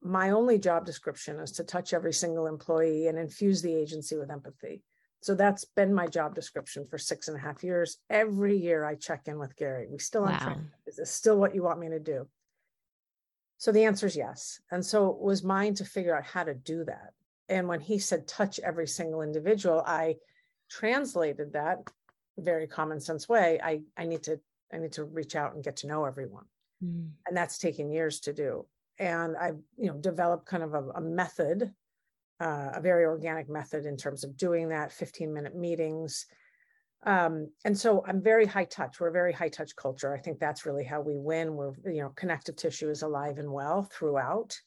my 0.00 0.30
only 0.30 0.56
job 0.56 0.86
description 0.86 1.40
is 1.40 1.50
to 1.52 1.64
touch 1.64 1.92
every 1.92 2.12
single 2.12 2.46
employee 2.46 3.08
and 3.08 3.18
infuse 3.18 3.60
the 3.60 3.74
agency 3.74 4.16
with 4.16 4.30
empathy. 4.30 4.84
So 5.20 5.34
that's 5.34 5.64
been 5.64 5.92
my 5.92 6.06
job 6.06 6.36
description 6.36 6.86
for 6.88 6.96
six 6.96 7.26
and 7.26 7.36
a 7.36 7.40
half 7.40 7.64
years. 7.64 7.98
Every 8.08 8.56
year 8.56 8.84
I 8.84 8.94
check 8.94 9.22
in 9.26 9.40
with 9.40 9.56
Gary. 9.56 9.88
We 9.90 9.98
still 9.98 10.26
on 10.26 10.38
track. 10.38 10.58
Is 10.86 10.94
this 10.94 11.10
still 11.10 11.40
what 11.40 11.56
you 11.56 11.64
want 11.64 11.80
me 11.80 11.88
to 11.88 11.98
do? 11.98 12.28
So 13.58 13.72
the 13.72 13.86
answer 13.86 14.06
is 14.06 14.14
yes. 14.14 14.60
And 14.70 14.86
so 14.86 15.10
it 15.10 15.18
was 15.18 15.42
mine 15.42 15.74
to 15.74 15.84
figure 15.84 16.16
out 16.16 16.24
how 16.24 16.44
to 16.44 16.54
do 16.54 16.84
that. 16.84 17.14
And 17.48 17.66
when 17.66 17.80
he 17.80 17.98
said 17.98 18.28
touch 18.28 18.60
every 18.60 18.86
single 18.86 19.22
individual, 19.22 19.82
I 19.84 20.18
translated 20.68 21.54
that 21.54 21.80
very 22.38 22.66
common 22.66 23.00
sense 23.00 23.28
way 23.28 23.60
i 23.62 23.80
i 23.96 24.04
need 24.04 24.22
to 24.22 24.40
i 24.72 24.78
need 24.78 24.92
to 24.92 25.04
reach 25.04 25.36
out 25.36 25.54
and 25.54 25.64
get 25.64 25.76
to 25.76 25.86
know 25.86 26.04
everyone. 26.04 26.44
Mm. 26.82 27.10
and 27.26 27.36
that's 27.36 27.58
taken 27.58 27.90
years 27.90 28.20
to 28.20 28.32
do. 28.32 28.66
And 28.98 29.36
i've 29.36 29.58
you 29.76 29.88
know 29.88 29.98
developed 29.98 30.46
kind 30.46 30.62
of 30.62 30.74
a, 30.74 30.82
a 30.96 31.00
method 31.00 31.72
uh, 32.40 32.70
a 32.74 32.80
very 32.80 33.04
organic 33.04 33.50
method 33.50 33.84
in 33.84 33.96
terms 33.96 34.24
of 34.24 34.36
doing 34.36 34.70
that 34.70 34.92
15 34.92 35.32
minute 35.32 35.54
meetings. 35.54 36.24
Um, 37.04 37.50
and 37.64 37.78
so 37.78 38.04
i'm 38.06 38.22
very 38.22 38.46
high 38.46 38.64
touch. 38.64 39.00
We're 39.00 39.08
a 39.08 39.12
very 39.12 39.32
high 39.32 39.48
touch 39.48 39.74
culture. 39.76 40.14
I 40.14 40.18
think 40.18 40.38
that's 40.38 40.66
really 40.66 40.84
how 40.84 41.00
we 41.00 41.16
win. 41.16 41.54
We're 41.54 41.72
you 41.84 42.02
know 42.02 42.10
connective 42.10 42.56
tissue 42.56 42.90
is 42.90 43.02
alive 43.02 43.38
and 43.38 43.50
well 43.50 43.88
throughout. 43.90 44.58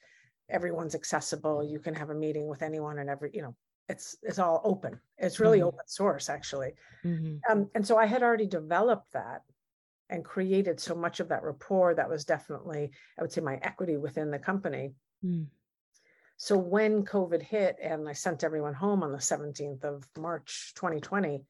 Everyone's 0.49 0.95
accessible. 0.95 1.63
You 1.63 1.79
can 1.79 1.93
have 1.93 2.09
a 2.09 2.15
meeting 2.15 2.47
with 2.47 2.63
anyone 2.63 2.99
and 2.99 3.09
every 3.09 3.31
you 3.33 3.41
know 3.43 3.55
it's 3.89 4.17
it's 4.23 4.39
all 4.39 4.61
open. 4.63 4.99
It's 5.17 5.39
really 5.39 5.59
mm-hmm. 5.59 5.67
open 5.67 5.87
source 5.87 6.29
actually. 6.29 6.73
Mm-hmm. 7.05 7.35
um, 7.51 7.69
and 7.75 7.85
so 7.85 7.97
i 7.97 8.05
had 8.05 8.23
already 8.23 8.47
developed 8.47 9.11
that 9.13 9.41
and 10.09 10.23
created 10.23 10.79
so 10.79 10.95
much 10.95 11.19
of 11.19 11.29
that 11.29 11.43
rapport 11.43 11.95
that 11.95 12.09
was 12.09 12.25
definitely 12.25 12.91
i 13.17 13.21
would 13.21 13.31
say 13.31 13.41
my 13.41 13.59
equity 13.61 13.97
within 13.97 14.31
the 14.31 14.39
company 14.39 14.91
mm. 15.25 15.45
so 16.37 16.57
when 16.57 17.03
covid 17.03 17.41
hit 17.41 17.77
and 17.81 18.07
i 18.07 18.13
sent 18.13 18.43
everyone 18.43 18.73
home 18.73 19.03
on 19.03 19.11
the 19.11 19.17
17th 19.17 19.83
of 19.83 20.03
march 20.17 20.73
2020 20.75 21.43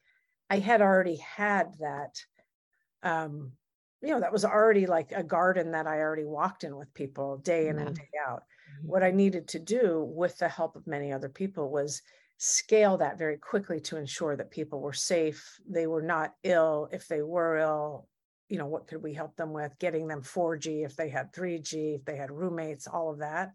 i 0.50 0.60
had 0.60 0.81
already 0.81 1.17
had 1.17 1.74
that 1.79 2.15
um, 3.03 3.51
you 4.01 4.10
know 4.10 4.19
that 4.19 4.31
was 4.31 4.45
already 4.45 4.86
like 4.86 5.12
a 5.13 5.24
garden 5.24 5.72
that 5.72 5.88
i 5.88 6.00
already 6.00 6.25
walked 6.25 6.63
in 6.63 6.75
with 6.75 6.93
people 6.93 7.38
day 7.38 7.67
in 7.67 7.79
and 7.79 7.95
day 7.95 8.10
out 8.27 8.43
mm-hmm. 8.43 8.88
what 8.88 9.03
i 9.03 9.12
needed 9.12 9.48
to 9.48 9.60
do 9.60 10.05
with 10.15 10.38
the 10.38 10.48
help 10.48 10.75
of 10.75 10.86
many 10.88 11.12
other 11.12 11.29
people 11.29 11.69
was 11.69 12.01
scale 12.38 12.98
that 12.98 13.17
very 13.17 13.38
quickly 13.38 13.79
to 13.79 13.98
ensure 13.98 14.36
that 14.36 14.51
people 14.51 14.81
were 14.81 14.93
safe 14.93 15.60
they 15.67 15.88
were 15.88 16.01
not 16.01 16.33
ill 16.43 16.89
if 16.91 17.07
they 17.07 17.22
were 17.22 17.57
ill 17.57 18.07
you 18.53 18.60
know 18.60 18.67
what 18.67 18.86
could 18.86 19.01
we 19.01 19.15
help 19.15 19.36
them 19.36 19.51
with? 19.51 19.74
Getting 19.79 20.07
them 20.07 20.22
4g 20.22 20.86
if 20.86 20.95
they 20.95 21.10
had 21.10 21.33
3g 21.33 21.95
if 21.95 22.05
they 22.05 22.15
had 22.15 22.29
roommates 22.29 22.86
all 22.86 23.10
of 23.10 23.17
that. 23.17 23.51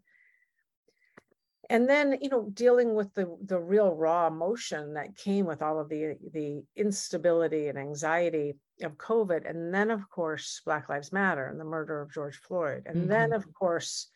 And 1.69 1.87
then 1.87 2.17
you 2.21 2.27
know 2.27 2.49
dealing 2.53 2.95
with 2.95 3.13
the 3.13 3.33
the 3.45 3.57
real 3.57 3.95
raw 3.95 4.27
emotion 4.27 4.95
that 4.95 5.15
came 5.15 5.45
with 5.45 5.61
all 5.61 5.79
of 5.79 5.87
the 5.87 6.17
the 6.33 6.65
instability 6.75 7.69
and 7.69 7.77
anxiety 7.77 8.57
of 8.83 8.97
covid. 8.97 9.49
And 9.49 9.73
then 9.73 9.89
of 9.89 10.09
course 10.09 10.61
black 10.65 10.89
lives 10.89 11.13
matter 11.13 11.47
and 11.47 11.57
the 11.57 11.63
murder 11.63 12.01
of 12.01 12.11
george 12.11 12.35
floyd. 12.35 12.83
And 12.85 12.97
mm-hmm. 12.97 13.09
then 13.09 13.31
of 13.31 13.45
course 13.53 14.09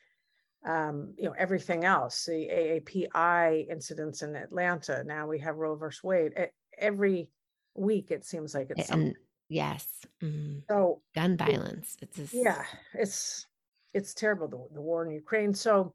um, 0.66 1.14
you 1.18 1.24
know 1.24 1.36
everything 1.38 1.86
else 1.86 2.26
the 2.26 2.50
aapi 2.52 3.70
incidents 3.70 4.22
in 4.22 4.36
atlanta. 4.36 5.02
Now 5.06 5.28
we 5.28 5.40
have 5.40 5.56
roe 5.56 5.76
versus 5.76 6.04
wade. 6.04 6.34
Every 6.78 7.30
week 7.74 8.12
it 8.12 8.26
seems 8.26 8.54
like 8.54 8.70
it's 8.70 8.90
and, 8.90 9.16
yes 9.50 9.88
mm-hmm. 10.22 10.60
so 10.70 11.02
gun 11.16 11.38
violence 11.38 11.98
it's 12.02 12.34
yeah 12.34 12.64
it's 12.94 13.48
it's 13.94 14.14
terrible 14.14 14.48
the, 14.48 14.76
the 14.76 14.82
war 14.82 15.06
in 15.06 15.12
ukraine 15.12 15.54
so 15.54 15.94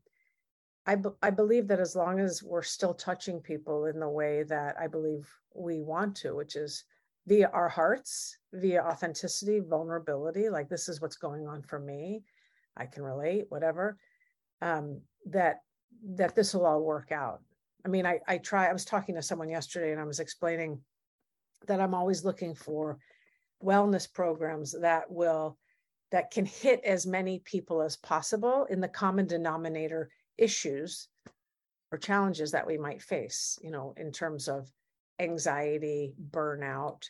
I, 0.86 0.96
I 1.22 1.28
believe 1.28 1.68
that 1.68 1.80
as 1.80 1.94
long 1.94 2.18
as 2.18 2.42
we're 2.42 2.62
still 2.62 2.94
touching 2.94 3.40
people 3.40 3.84
in 3.86 4.00
the 4.00 4.08
way 4.08 4.42
that 4.44 4.74
I 4.80 4.86
believe 4.86 5.28
we 5.54 5.82
want 5.82 6.16
to, 6.16 6.34
which 6.34 6.56
is 6.56 6.84
via 7.26 7.50
our 7.52 7.68
hearts, 7.68 8.38
via 8.54 8.82
authenticity, 8.82 9.60
vulnerability, 9.60 10.48
like 10.48 10.70
this 10.70 10.88
is 10.88 11.02
what's 11.02 11.16
going 11.16 11.46
on 11.46 11.60
for 11.60 11.78
me. 11.78 12.22
I 12.74 12.86
can 12.86 13.02
relate, 13.02 13.44
whatever 13.50 13.98
um, 14.62 15.00
that 15.26 15.60
that 16.14 16.34
this 16.34 16.54
will 16.54 16.66
all 16.66 16.82
work 16.82 17.12
out. 17.12 17.42
I 17.84 17.88
mean, 17.88 18.06
I, 18.06 18.20
I 18.26 18.38
try. 18.38 18.68
I 18.68 18.72
was 18.72 18.84
talking 18.84 19.14
to 19.14 19.22
someone 19.22 19.48
yesterday, 19.48 19.92
and 19.92 20.00
I 20.00 20.04
was 20.04 20.20
explaining 20.20 20.80
that 21.66 21.80
I'm 21.80 21.94
always 21.94 22.24
looking 22.24 22.54
for 22.54 22.98
wellness 23.62 24.12
programs 24.12 24.74
that 24.80 25.10
will 25.10 25.58
that 26.10 26.30
can 26.30 26.46
hit 26.46 26.82
as 26.84 27.06
many 27.06 27.40
people 27.40 27.82
as 27.82 27.96
possible 27.96 28.66
in 28.70 28.80
the 28.80 28.88
common 28.88 29.26
denominator 29.26 30.10
issues 30.38 31.08
or 31.92 31.98
challenges 31.98 32.50
that 32.52 32.66
we 32.66 32.78
might 32.78 33.02
face. 33.02 33.58
You 33.62 33.70
know, 33.70 33.94
in 33.96 34.10
terms 34.10 34.48
of 34.48 34.70
anxiety, 35.18 36.14
burnout, 36.30 37.02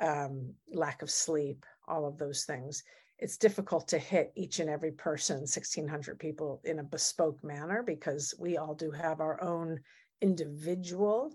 um, 0.00 0.54
lack 0.72 1.02
of 1.02 1.10
sleep, 1.10 1.64
all 1.86 2.06
of 2.06 2.18
those 2.18 2.44
things 2.44 2.82
it's 3.20 3.36
difficult 3.36 3.86
to 3.88 3.98
hit 3.98 4.32
each 4.34 4.60
and 4.60 4.70
every 4.70 4.92
person 4.92 5.40
1600 5.40 6.18
people 6.18 6.60
in 6.64 6.78
a 6.78 6.84
bespoke 6.84 7.44
manner 7.44 7.82
because 7.82 8.34
we 8.38 8.56
all 8.56 8.74
do 8.74 8.90
have 8.90 9.20
our 9.20 9.40
own 9.42 9.78
individual 10.22 11.30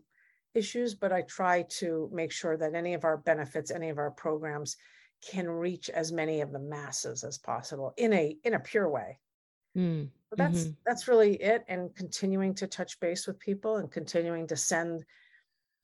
issues 0.55 0.95
but 0.95 1.11
i 1.11 1.21
try 1.23 1.63
to 1.63 2.09
make 2.13 2.31
sure 2.31 2.57
that 2.57 2.73
any 2.73 2.93
of 2.93 3.03
our 3.03 3.17
benefits 3.17 3.71
any 3.71 3.89
of 3.89 3.97
our 3.97 4.11
programs 4.11 4.77
can 5.21 5.49
reach 5.49 5.89
as 5.89 6.11
many 6.11 6.41
of 6.41 6.51
the 6.51 6.59
masses 6.59 7.23
as 7.23 7.37
possible 7.37 7.93
in 7.97 8.13
a 8.13 8.37
in 8.43 8.53
a 8.55 8.59
pure 8.59 8.89
way 8.89 9.19
mm. 9.77 10.07
that's 10.35 10.63
mm-hmm. 10.63 10.71
that's 10.85 11.07
really 11.07 11.35
it 11.35 11.63
and 11.67 11.95
continuing 11.95 12.53
to 12.53 12.67
touch 12.67 12.99
base 12.99 13.27
with 13.27 13.39
people 13.39 13.77
and 13.77 13.91
continuing 13.91 14.47
to 14.47 14.55
send 14.55 15.03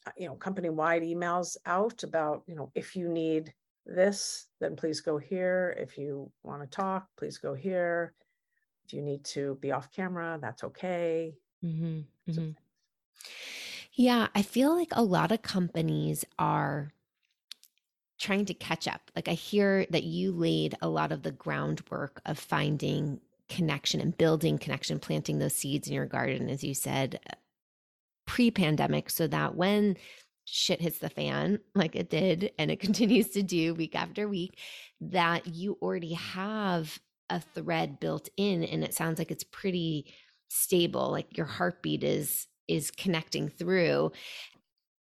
uh, 0.07 0.11
you 0.17 0.27
know 0.27 0.35
company 0.35 0.69
wide 0.69 1.01
emails 1.01 1.57
out 1.65 2.03
about 2.03 2.43
you 2.47 2.55
know 2.55 2.71
if 2.75 2.95
you 2.95 3.07
need 3.07 3.53
this, 3.85 4.47
then 4.59 4.75
please 4.75 5.01
go 5.01 5.17
here. 5.17 5.75
If 5.79 5.97
you 5.97 6.31
want 6.43 6.61
to 6.61 6.67
talk, 6.67 7.07
please 7.17 7.37
go 7.37 7.53
here. 7.53 8.13
If 8.85 8.93
you 8.93 9.01
need 9.01 9.23
to 9.25 9.57
be 9.61 9.71
off 9.71 9.91
camera, 9.91 10.37
that's 10.41 10.63
okay. 10.63 11.33
Mm-hmm. 11.63 12.31
Mm-hmm. 12.31 12.51
Yeah, 14.01 14.29
I 14.33 14.41
feel 14.41 14.75
like 14.75 14.89
a 14.93 15.03
lot 15.03 15.31
of 15.31 15.43
companies 15.43 16.25
are 16.39 16.91
trying 18.19 18.45
to 18.45 18.53
catch 18.55 18.87
up. 18.87 19.11
Like 19.15 19.27
I 19.27 19.33
hear 19.33 19.85
that 19.91 20.01
you 20.01 20.31
laid 20.31 20.73
a 20.81 20.89
lot 20.89 21.11
of 21.11 21.21
the 21.21 21.31
groundwork 21.31 22.19
of 22.25 22.39
finding 22.39 23.21
connection 23.47 24.01
and 24.01 24.17
building 24.17 24.57
connection, 24.57 24.97
planting 24.97 25.37
those 25.37 25.53
seeds 25.53 25.87
in 25.87 25.93
your 25.93 26.07
garden, 26.07 26.49
as 26.49 26.63
you 26.63 26.73
said, 26.73 27.19
uh, 27.29 27.35
pre 28.25 28.49
pandemic, 28.49 29.11
so 29.11 29.27
that 29.27 29.53
when 29.53 29.97
shit 30.45 30.81
hits 30.81 30.97
the 30.97 31.07
fan 31.07 31.59
like 31.75 31.95
it 31.95 32.09
did 32.09 32.53
and 32.57 32.71
it 32.71 32.79
continues 32.87 33.29
to 33.29 33.43
do 33.43 33.75
week 33.75 33.95
after 33.95 34.27
week, 34.27 34.57
that 34.99 35.45
you 35.45 35.77
already 35.79 36.13
have 36.13 36.97
a 37.29 37.39
thread 37.39 37.99
built 37.99 38.29
in 38.35 38.63
and 38.63 38.83
it 38.83 38.95
sounds 38.95 39.19
like 39.19 39.29
it's 39.29 39.43
pretty 39.43 40.11
stable 40.49 41.11
like 41.11 41.37
your 41.37 41.45
heartbeat 41.45 42.03
is 42.03 42.47
is 42.71 42.91
connecting 42.91 43.49
through 43.49 44.11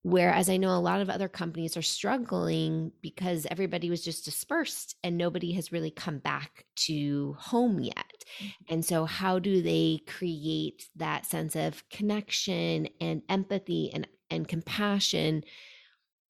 Whereas 0.02 0.48
I 0.48 0.56
know 0.56 0.74
a 0.74 0.80
lot 0.80 1.02
of 1.02 1.10
other 1.10 1.28
companies 1.28 1.76
are 1.76 1.82
struggling 1.82 2.90
because 3.02 3.46
everybody 3.50 3.90
was 3.90 4.02
just 4.02 4.24
dispersed 4.24 4.96
and 5.04 5.18
nobody 5.18 5.52
has 5.52 5.72
really 5.72 5.90
come 5.90 6.18
back 6.18 6.64
to 6.86 7.36
home 7.38 7.80
yet. 7.80 8.24
Mm-hmm. 8.42 8.72
And 8.72 8.84
so, 8.84 9.04
how 9.04 9.38
do 9.38 9.60
they 9.60 10.00
create 10.06 10.88
that 10.96 11.26
sense 11.26 11.54
of 11.54 11.86
connection 11.90 12.88
and 12.98 13.20
empathy 13.28 13.90
and, 13.92 14.08
and 14.30 14.48
compassion 14.48 15.44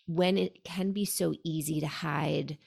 when 0.07 0.37
it 0.37 0.65
can 0.65 0.91
be 0.91 1.05
so 1.05 1.33
easy 1.45 1.79
to 1.81 1.87
hide 1.87 2.59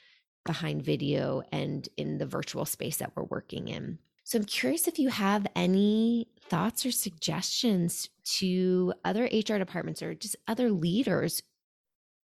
behind 0.46 0.84
video 0.84 1.42
and 1.52 1.90
in 1.98 2.18
the 2.18 2.26
virtual 2.26 2.66
space 2.66 2.98
that 2.98 3.12
we're 3.14 3.24
working 3.24 3.68
in? 3.68 4.00
So 4.24 4.40
I'm 4.40 4.46
curious 4.46 4.88
if 4.88 5.00
you 5.00 5.10
have 5.10 5.46
any 5.56 6.30
thoughts 6.50 6.86
or 6.86 6.92
suggestions 6.92 8.10
to 8.38 8.94
other 9.04 9.26
HR 9.26 9.58
departments 9.58 10.02
or 10.02 10.14
just 10.14 10.38
other 10.48 10.72
leaders 10.72 11.44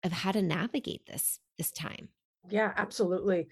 of 0.02 0.12
how 0.12 0.32
to 0.32 0.42
navigate 0.42 1.06
this 1.06 1.38
this 1.56 1.70
time. 1.70 2.08
Yeah, 2.50 2.72
absolutely. 2.76 3.46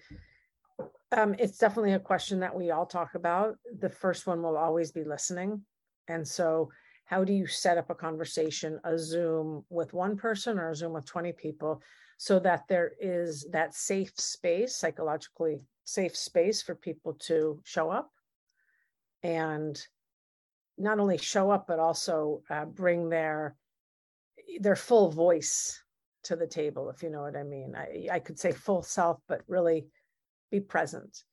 Um, 1.11 1.35
it's 1.39 1.57
definitely 1.57 1.93
a 1.93 1.99
question 1.99 2.39
that 2.41 2.55
we 2.55 2.71
all 2.71 2.85
talk 2.85 3.15
about. 3.15 3.55
The 3.79 3.89
first 3.89 4.27
one 4.27 4.41
will 4.41 4.57
always 4.57 4.91
be 4.91 5.03
listening. 5.03 5.61
And 6.07 6.27
so, 6.27 6.69
how 7.05 7.23
do 7.23 7.33
you 7.33 7.47
set 7.47 7.77
up 7.77 7.89
a 7.89 7.95
conversation, 7.95 8.79
a 8.83 8.97
Zoom 8.97 9.63
with 9.69 9.93
one 9.93 10.17
person 10.17 10.57
or 10.57 10.69
a 10.69 10.75
Zoom 10.75 10.93
with 10.93 11.05
20 11.05 11.31
people, 11.33 11.81
so 12.17 12.39
that 12.39 12.67
there 12.67 12.93
is 12.99 13.47
that 13.51 13.73
safe 13.73 14.11
space, 14.19 14.75
psychologically 14.75 15.61
safe 15.85 16.15
space 16.15 16.61
for 16.61 16.75
people 16.75 17.13
to 17.13 17.59
show 17.63 17.89
up 17.89 18.11
and 19.23 19.81
not 20.77 20.99
only 20.99 21.17
show 21.17 21.49
up 21.49 21.65
but 21.67 21.79
also 21.79 22.41
uh, 22.49 22.65
bring 22.65 23.09
their 23.09 23.55
their 24.59 24.75
full 24.75 25.09
voice 25.09 25.81
to 26.23 26.35
the 26.35 26.47
table 26.47 26.89
if 26.89 27.03
you 27.03 27.09
know 27.09 27.21
what 27.21 27.35
i 27.35 27.43
mean. 27.43 27.75
I, 27.75 28.07
I 28.11 28.19
could 28.19 28.39
say 28.39 28.51
full 28.51 28.83
self 28.83 29.19
but 29.27 29.41
really 29.47 29.87
be 30.51 30.59
present. 30.59 31.23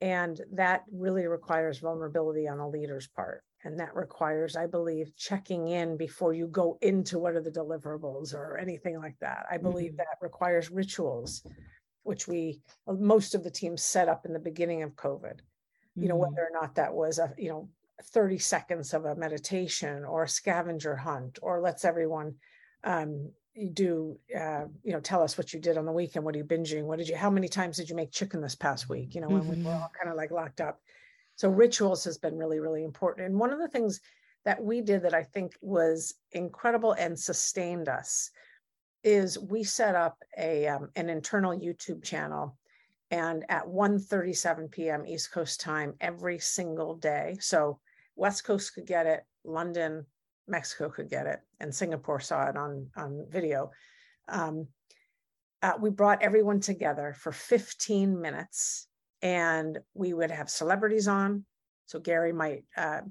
And 0.00 0.40
that 0.52 0.82
really 0.92 1.26
requires 1.26 1.78
vulnerability 1.78 2.48
on 2.48 2.58
a 2.58 2.68
leader's 2.68 3.06
part. 3.08 3.42
And 3.64 3.78
that 3.80 3.94
requires 3.94 4.56
i 4.56 4.66
believe 4.66 5.16
checking 5.16 5.68
in 5.68 5.96
before 5.96 6.34
you 6.34 6.46
go 6.46 6.78
into 6.82 7.18
what 7.18 7.34
are 7.34 7.42
the 7.42 7.50
deliverables 7.50 8.34
or 8.34 8.58
anything 8.58 8.98
like 8.98 9.16
that. 9.20 9.46
I 9.50 9.58
believe 9.58 9.92
mm-hmm. 9.92 9.98
that 9.98 10.18
requires 10.20 10.70
rituals 10.70 11.42
which 12.04 12.28
we 12.28 12.60
most 12.86 13.34
of 13.34 13.42
the 13.42 13.50
teams 13.50 13.82
set 13.82 14.08
up 14.08 14.24
in 14.24 14.32
the 14.32 14.38
beginning 14.38 14.82
of 14.82 14.94
covid 14.94 15.40
you 15.96 16.08
know, 16.08 16.14
mm-hmm. 16.14 16.34
whether 16.34 16.42
or 16.42 16.50
not 16.52 16.74
that 16.74 16.92
was 16.92 17.18
a, 17.18 17.32
you 17.38 17.48
know, 17.48 17.68
30 18.02 18.38
seconds 18.38 18.92
of 18.92 19.04
a 19.04 19.14
meditation 19.14 20.04
or 20.04 20.24
a 20.24 20.28
scavenger 20.28 20.96
hunt, 20.96 21.38
or 21.42 21.60
let's 21.60 21.84
everyone 21.84 22.34
um, 22.82 23.30
do, 23.72 24.18
uh, 24.38 24.64
you 24.82 24.92
know, 24.92 25.00
tell 25.00 25.22
us 25.22 25.38
what 25.38 25.52
you 25.52 25.60
did 25.60 25.78
on 25.78 25.86
the 25.86 25.92
weekend. 25.92 26.24
What 26.24 26.34
are 26.34 26.38
you 26.38 26.44
binging? 26.44 26.84
What 26.84 26.98
did 26.98 27.08
you, 27.08 27.16
how 27.16 27.30
many 27.30 27.48
times 27.48 27.76
did 27.76 27.88
you 27.88 27.96
make 27.96 28.10
chicken 28.10 28.40
this 28.40 28.56
past 28.56 28.88
week? 28.88 29.14
You 29.14 29.20
know, 29.20 29.28
when 29.28 29.42
mm-hmm. 29.42 29.50
we 29.50 29.56
were 29.56 29.70
mm-hmm. 29.70 29.82
all 29.82 29.92
kind 29.98 30.10
of 30.10 30.16
like 30.16 30.30
locked 30.30 30.60
up. 30.60 30.80
So 31.36 31.48
rituals 31.48 32.04
has 32.04 32.18
been 32.18 32.36
really, 32.36 32.60
really 32.60 32.84
important. 32.84 33.26
And 33.26 33.38
one 33.38 33.52
of 33.52 33.58
the 33.58 33.68
things 33.68 34.00
that 34.44 34.62
we 34.62 34.80
did 34.80 35.02
that 35.02 35.14
I 35.14 35.22
think 35.22 35.54
was 35.60 36.14
incredible 36.32 36.92
and 36.92 37.18
sustained 37.18 37.88
us 37.88 38.30
is 39.02 39.38
we 39.38 39.64
set 39.64 39.94
up 39.94 40.18
a 40.38 40.66
um, 40.66 40.90
an 40.96 41.10
internal 41.10 41.52
YouTube 41.52 42.02
channel 42.02 42.56
and 43.14 43.44
at 43.48 43.64
1.37 43.64 44.72
p.m 44.72 45.06
east 45.06 45.30
coast 45.30 45.60
time 45.60 45.94
every 46.00 46.38
single 46.40 46.96
day. 46.96 47.36
So 47.38 47.78
west 48.16 48.44
coast 48.44 48.74
could 48.74 48.86
get 48.86 49.06
it 49.06 49.22
london 49.44 50.04
mexico 50.48 50.88
could 50.88 51.08
get 51.08 51.26
it 51.26 51.40
and 51.60 51.74
singapore 51.74 52.18
saw 52.18 52.48
it 52.48 52.56
on 52.56 52.88
on 52.96 53.24
video. 53.30 53.70
Um, 54.28 54.66
uh, 55.62 55.74
we 55.80 55.90
brought 55.90 56.22
everyone 56.22 56.60
together 56.60 57.14
for 57.16 57.30
15 57.30 58.20
minutes 58.20 58.88
and 59.22 59.78
we 59.94 60.12
would 60.12 60.30
have 60.30 60.50
celebrities 60.50 61.06
on. 61.06 61.44
So 61.86 62.00
gary 62.00 62.32
might 62.32 62.64
uh, 62.76 63.02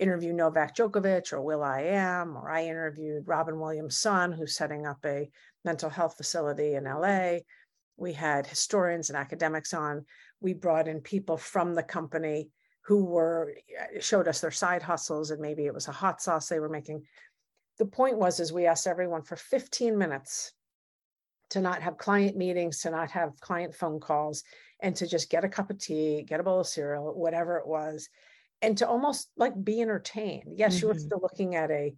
interview 0.00 0.32
novak 0.32 0.74
djokovic 0.74 1.32
or 1.32 1.40
Will 1.42 1.62
I 1.62 1.82
Am, 1.82 2.36
or 2.36 2.50
i 2.50 2.64
interviewed 2.64 3.28
robin 3.28 3.60
williams 3.60 3.96
son 3.98 4.32
who's 4.32 4.56
setting 4.56 4.84
up 4.84 4.98
a 5.04 5.30
mental 5.64 5.90
health 5.90 6.16
facility 6.16 6.74
in 6.74 6.84
la 6.84 7.38
we 7.96 8.12
had 8.12 8.46
historians 8.46 9.10
and 9.10 9.16
academics 9.16 9.72
on. 9.72 10.04
We 10.40 10.52
brought 10.52 10.88
in 10.88 11.00
people 11.00 11.36
from 11.36 11.74
the 11.74 11.82
company 11.82 12.50
who 12.82 13.04
were 13.04 13.54
uh, 13.80 14.00
showed 14.00 14.28
us 14.28 14.40
their 14.40 14.50
side 14.50 14.82
hustles 14.82 15.30
and 15.30 15.40
maybe 15.40 15.66
it 15.66 15.74
was 15.74 15.88
a 15.88 15.92
hot 15.92 16.20
sauce 16.20 16.48
they 16.48 16.60
were 16.60 16.68
making. 16.68 17.02
The 17.78 17.86
point 17.86 18.18
was 18.18 18.40
is 18.40 18.52
we 18.52 18.66
asked 18.66 18.86
everyone 18.86 19.22
for 19.22 19.36
15 19.36 19.96
minutes 19.96 20.52
to 21.50 21.60
not 21.60 21.82
have 21.82 21.98
client 21.98 22.36
meetings, 22.36 22.80
to 22.80 22.90
not 22.90 23.10
have 23.10 23.38
client 23.40 23.74
phone 23.74 24.00
calls, 24.00 24.42
and 24.80 24.94
to 24.96 25.06
just 25.06 25.30
get 25.30 25.44
a 25.44 25.48
cup 25.48 25.70
of 25.70 25.78
tea, 25.78 26.24
get 26.26 26.40
a 26.40 26.42
bowl 26.42 26.60
of 26.60 26.66
cereal, 26.66 27.14
whatever 27.14 27.56
it 27.58 27.66
was, 27.66 28.08
and 28.60 28.76
to 28.78 28.88
almost 28.88 29.30
like 29.36 29.52
be 29.62 29.80
entertained. 29.80 30.54
Yes, 30.56 30.76
mm-hmm. 30.76 30.82
you 30.82 30.88
were 30.88 30.98
still 30.98 31.20
looking 31.22 31.54
at 31.54 31.70
a 31.70 31.94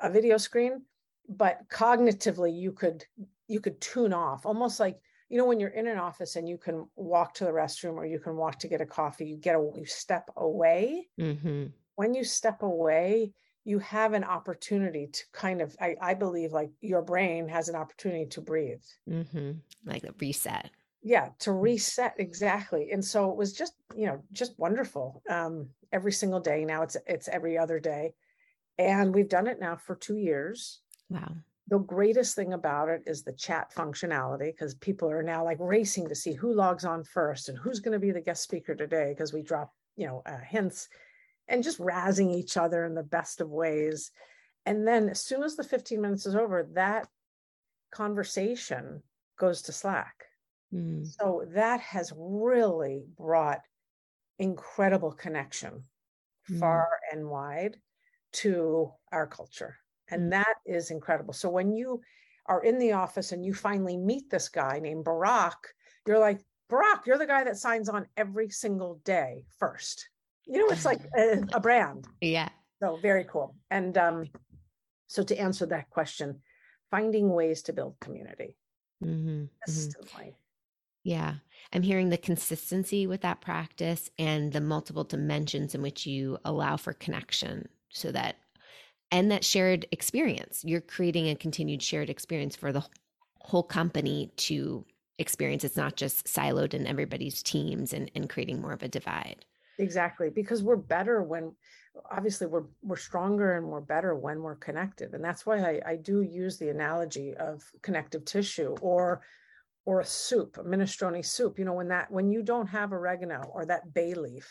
a 0.00 0.10
video 0.10 0.38
screen, 0.38 0.82
but 1.28 1.60
cognitively 1.68 2.58
you 2.58 2.72
could 2.72 3.04
you 3.48 3.60
could 3.60 3.80
tune 3.80 4.12
off, 4.12 4.46
almost 4.46 4.80
like 4.80 4.98
you 5.28 5.38
know 5.38 5.46
when 5.46 5.60
you're 5.60 5.70
in 5.70 5.86
an 5.86 5.98
office 5.98 6.36
and 6.36 6.48
you 6.48 6.58
can 6.58 6.86
walk 6.96 7.34
to 7.34 7.44
the 7.44 7.50
restroom 7.50 7.94
or 7.94 8.06
you 8.06 8.18
can 8.18 8.36
walk 8.36 8.58
to 8.58 8.68
get 8.68 8.80
a 8.80 8.86
coffee 8.86 9.26
you 9.26 9.36
get 9.36 9.56
a 9.56 9.70
you 9.76 9.86
step 9.86 10.30
away. 10.36 11.08
Mm-hmm. 11.18 11.66
when 11.96 12.14
you 12.14 12.24
step 12.24 12.62
away 12.62 13.32
you 13.64 13.78
have 13.78 14.12
an 14.12 14.24
opportunity 14.24 15.08
to 15.10 15.22
kind 15.32 15.60
of 15.62 15.74
I, 15.80 15.96
I 16.00 16.14
believe 16.14 16.52
like 16.52 16.70
your 16.80 17.02
brain 17.02 17.48
has 17.48 17.68
an 17.68 17.74
opportunity 17.76 18.26
to 18.26 18.40
breathe. 18.40 18.82
Mm-hmm. 19.08 19.52
like 19.86 20.04
a 20.04 20.14
reset. 20.20 20.70
Yeah 21.02 21.30
to 21.40 21.52
reset 21.52 22.14
exactly. 22.18 22.90
And 22.92 23.04
so 23.04 23.30
it 23.30 23.36
was 23.36 23.52
just 23.52 23.74
you 23.96 24.06
know 24.06 24.22
just 24.32 24.58
wonderful. 24.58 25.22
Um 25.28 25.68
every 25.92 26.12
single 26.12 26.40
day. 26.40 26.64
Now 26.64 26.82
it's 26.82 26.96
it's 27.06 27.28
every 27.28 27.56
other 27.56 27.80
day. 27.80 28.14
And 28.78 29.14
we've 29.14 29.28
done 29.28 29.46
it 29.46 29.60
now 29.60 29.76
for 29.76 29.96
two 29.96 30.16
years. 30.16 30.80
Wow 31.08 31.32
the 31.68 31.78
greatest 31.78 32.34
thing 32.34 32.52
about 32.52 32.88
it 32.88 33.02
is 33.06 33.22
the 33.22 33.32
chat 33.32 33.72
functionality 33.74 34.52
because 34.52 34.74
people 34.74 35.10
are 35.10 35.22
now 35.22 35.44
like 35.44 35.56
racing 35.60 36.08
to 36.08 36.14
see 36.14 36.34
who 36.34 36.52
logs 36.52 36.84
on 36.84 37.02
first 37.04 37.48
and 37.48 37.56
who's 37.56 37.80
going 37.80 37.92
to 37.92 37.98
be 37.98 38.10
the 38.10 38.20
guest 38.20 38.42
speaker 38.42 38.74
today 38.74 39.10
because 39.10 39.32
we 39.32 39.42
drop 39.42 39.72
you 39.96 40.06
know 40.06 40.22
uh, 40.26 40.38
hints 40.46 40.88
and 41.48 41.64
just 41.64 41.78
razzing 41.78 42.34
each 42.34 42.56
other 42.56 42.84
in 42.84 42.94
the 42.94 43.02
best 43.02 43.40
of 43.40 43.48
ways 43.48 44.10
and 44.66 44.86
then 44.86 45.08
as 45.08 45.20
soon 45.20 45.42
as 45.42 45.56
the 45.56 45.64
15 45.64 46.00
minutes 46.00 46.26
is 46.26 46.34
over 46.34 46.68
that 46.74 47.08
conversation 47.90 49.02
goes 49.38 49.62
to 49.62 49.72
slack 49.72 50.24
mm. 50.72 51.06
so 51.18 51.44
that 51.54 51.80
has 51.80 52.12
really 52.16 53.04
brought 53.16 53.60
incredible 54.38 55.12
connection 55.12 55.84
mm. 56.50 56.60
far 56.60 56.88
and 57.10 57.26
wide 57.26 57.76
to 58.32 58.90
our 59.12 59.26
culture 59.26 59.78
and 60.10 60.32
that 60.32 60.54
is 60.66 60.90
incredible. 60.90 61.32
So 61.32 61.48
when 61.50 61.72
you 61.72 62.00
are 62.46 62.62
in 62.62 62.78
the 62.78 62.92
office 62.92 63.32
and 63.32 63.44
you 63.44 63.54
finally 63.54 63.96
meet 63.96 64.30
this 64.30 64.48
guy 64.48 64.78
named 64.80 65.04
Barack, 65.04 65.54
you're 66.06 66.18
like, 66.18 66.40
Barack, 66.70 67.06
you're 67.06 67.18
the 67.18 67.26
guy 67.26 67.44
that 67.44 67.56
signs 67.56 67.88
on 67.88 68.06
every 68.16 68.50
single 68.50 69.00
day 69.04 69.44
first. 69.58 70.08
You 70.46 70.58
know, 70.58 70.68
it's 70.68 70.84
like 70.84 71.00
a, 71.16 71.42
a 71.54 71.60
brand. 71.60 72.06
Yeah. 72.20 72.48
So 72.82 72.98
very 73.00 73.24
cool. 73.24 73.54
And 73.70 73.96
um, 73.96 74.26
so 75.06 75.22
to 75.22 75.38
answer 75.38 75.66
that 75.66 75.90
question, 75.90 76.40
finding 76.90 77.30
ways 77.30 77.62
to 77.62 77.72
build 77.72 77.96
community. 78.00 78.56
Mm-hmm. 79.02 79.44
Mm-hmm. 79.70 80.28
Yeah. 81.02 81.34
I'm 81.72 81.82
hearing 81.82 82.08
the 82.08 82.16
consistency 82.16 83.06
with 83.06 83.20
that 83.22 83.40
practice 83.40 84.10
and 84.18 84.52
the 84.52 84.60
multiple 84.60 85.04
dimensions 85.04 85.74
in 85.74 85.82
which 85.82 86.06
you 86.06 86.38
allow 86.44 86.76
for 86.76 86.94
connection 86.94 87.68
so 87.90 88.10
that 88.12 88.36
and 89.14 89.30
that 89.30 89.44
shared 89.44 89.86
experience. 89.92 90.62
You're 90.64 90.80
creating 90.80 91.28
a 91.28 91.36
continued 91.36 91.80
shared 91.80 92.10
experience 92.10 92.56
for 92.56 92.72
the 92.72 92.84
whole 93.38 93.62
company 93.62 94.32
to 94.38 94.84
experience. 95.20 95.62
It's 95.62 95.76
not 95.76 95.94
just 95.94 96.26
siloed 96.26 96.74
in 96.74 96.84
everybody's 96.88 97.40
teams 97.40 97.92
and, 97.92 98.10
and 98.16 98.28
creating 98.28 98.60
more 98.60 98.72
of 98.72 98.82
a 98.82 98.88
divide. 98.88 99.44
Exactly. 99.78 100.30
Because 100.30 100.64
we're 100.64 100.74
better 100.74 101.22
when 101.22 101.54
obviously 102.10 102.48
we're 102.48 102.64
we're 102.82 102.96
stronger 102.96 103.56
and 103.56 103.68
we're 103.68 103.80
better 103.80 104.16
when 104.16 104.42
we're 104.42 104.56
connected. 104.56 105.14
And 105.14 105.22
that's 105.22 105.46
why 105.46 105.58
I, 105.58 105.80
I 105.92 105.96
do 105.96 106.22
use 106.22 106.58
the 106.58 106.70
analogy 106.70 107.36
of 107.36 107.62
connective 107.82 108.24
tissue 108.24 108.74
or 108.80 109.22
or 109.84 110.00
a 110.00 110.04
soup, 110.04 110.56
a 110.58 110.64
minestrone 110.64 111.24
soup, 111.24 111.56
you 111.58 111.64
know, 111.64 111.74
when 111.74 111.88
that 111.88 112.10
when 112.10 112.32
you 112.32 112.42
don't 112.42 112.66
have 112.66 112.92
oregano 112.92 113.48
or 113.52 113.64
that 113.66 113.94
bay 113.94 114.14
leaf, 114.14 114.48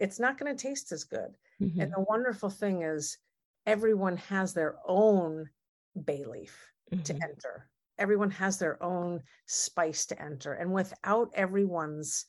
it's 0.00 0.18
not 0.18 0.38
going 0.38 0.56
to 0.56 0.62
taste 0.62 0.92
as 0.92 1.04
good. 1.04 1.36
Mm-hmm. 1.60 1.80
And 1.80 1.92
the 1.92 2.00
wonderful 2.08 2.48
thing 2.48 2.82
is 2.82 3.18
everyone 3.66 4.16
has 4.16 4.54
their 4.54 4.76
own 4.86 5.48
bay 6.04 6.24
leaf 6.24 6.56
mm-hmm. 6.92 7.02
to 7.02 7.14
enter. 7.14 7.68
Everyone 7.98 8.30
has 8.30 8.58
their 8.58 8.82
own 8.82 9.20
spice 9.46 10.06
to 10.06 10.20
enter. 10.20 10.54
And 10.54 10.72
without 10.72 11.30
everyone's 11.34 12.26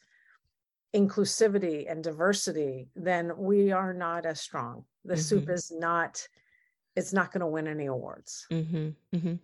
inclusivity 0.96 1.90
and 1.92 2.04
diversity, 2.04 2.88
then 2.96 3.32
we 3.38 3.72
are 3.72 3.94
not 3.94 4.26
as 4.26 4.42
strong. 4.42 4.86
The 5.06 5.16
mm-hmm. 5.16 5.22
soup 5.22 5.50
is 5.50 5.72
not, 5.72 6.28
it's 6.96 7.14
not 7.14 7.32
going 7.32 7.42
to 7.42 7.48
win 7.48 7.68
any 7.68 7.88
awards. 7.88 8.46
Mm-hmm. 8.52 8.90
Mm-hmm. 9.16 9.36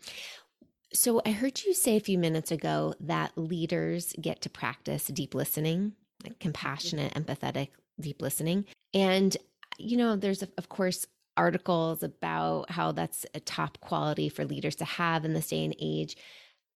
So 0.94 1.22
I 1.26 1.32
heard 1.32 1.64
you 1.64 1.74
say 1.74 1.98
a 1.98 2.02
few 2.02 2.18
minutes 2.18 2.52
ago 2.52 2.94
that 3.00 3.38
leaders 3.38 4.14
get 4.20 4.42
to 4.42 4.50
practice 4.50 5.08
deep 5.08 5.34
listening, 5.34 5.94
like 6.24 6.34
mm-hmm. 6.34 6.42
compassionate, 6.42 7.14
empathetic, 7.14 7.70
deep 8.00 8.22
listening. 8.22 8.66
And, 8.94 9.36
you 9.78 9.98
know, 9.98 10.16
there's, 10.16 10.44
of 10.44 10.70
course, 10.70 11.08
articles 11.40 12.04
about 12.04 12.70
how 12.70 12.92
that's 12.92 13.26
a 13.34 13.40
top 13.40 13.80
quality 13.80 14.28
for 14.28 14.44
leaders 14.44 14.76
to 14.76 14.86
have 14.86 15.24
in 15.24 15.34
this 15.34 15.48
day 15.48 15.64
and 15.64 15.76
age. 15.80 16.18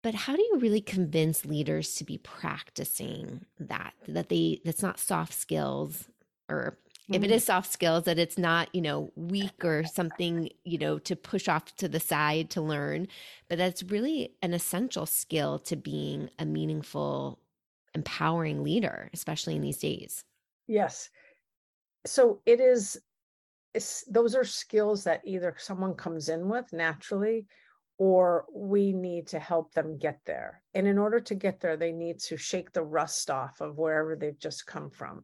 But 0.01 0.15
how 0.15 0.35
do 0.35 0.41
you 0.41 0.57
really 0.59 0.81
convince 0.81 1.45
leaders 1.45 1.95
to 1.95 2.05
be 2.05 2.17
practicing 2.17 3.45
that? 3.59 3.93
That 4.07 4.29
they 4.29 4.61
that's 4.63 4.81
not 4.81 4.99
soft 4.99 5.33
skills 5.33 6.07
or 6.49 6.77
if 7.09 7.15
it 7.15 7.21
mm-hmm. 7.25 7.33
is 7.33 7.43
soft 7.43 7.71
skills 7.71 8.05
that 8.05 8.17
it's 8.17 8.37
not 8.37 8.73
you 8.73 8.81
know 8.81 9.11
weak 9.15 9.65
or 9.65 9.83
something 9.83 10.49
you 10.63 10.77
know 10.77 10.97
to 10.99 11.15
push 11.17 11.49
off 11.49 11.75
to 11.75 11.89
the 11.89 11.99
side 11.99 12.49
to 12.49 12.61
learn 12.61 13.07
but 13.49 13.57
that's 13.57 13.83
really 13.83 14.33
an 14.41 14.53
essential 14.53 15.05
skill 15.05 15.59
to 15.59 15.75
being 15.75 16.29
a 16.39 16.45
meaningful 16.45 17.39
empowering 17.93 18.63
leader 18.63 19.09
especially 19.13 19.55
in 19.55 19.61
these 19.61 19.79
days 19.79 20.23
yes 20.67 21.09
so 22.05 22.39
it 22.45 22.61
is 22.61 22.97
those 24.09 24.35
are 24.35 24.43
skills 24.43 25.03
that 25.03 25.21
either 25.25 25.55
someone 25.57 25.95
comes 25.95 26.29
in 26.29 26.47
with 26.47 26.71
naturally 26.73 27.47
or 27.97 28.45
we 28.53 28.91
need 28.91 29.27
to 29.27 29.39
help 29.39 29.73
them 29.73 29.97
get 29.97 30.19
there. 30.25 30.61
And 30.73 30.87
in 30.87 30.97
order 30.97 31.19
to 31.19 31.35
get 31.35 31.59
there, 31.59 31.77
they 31.77 31.91
need 31.91 32.19
to 32.21 32.37
shake 32.37 32.71
the 32.71 32.83
rust 32.83 33.29
off 33.29 33.61
of 33.61 33.77
wherever 33.77 34.15
they've 34.15 34.39
just 34.39 34.65
come 34.65 34.89
from. 34.89 35.23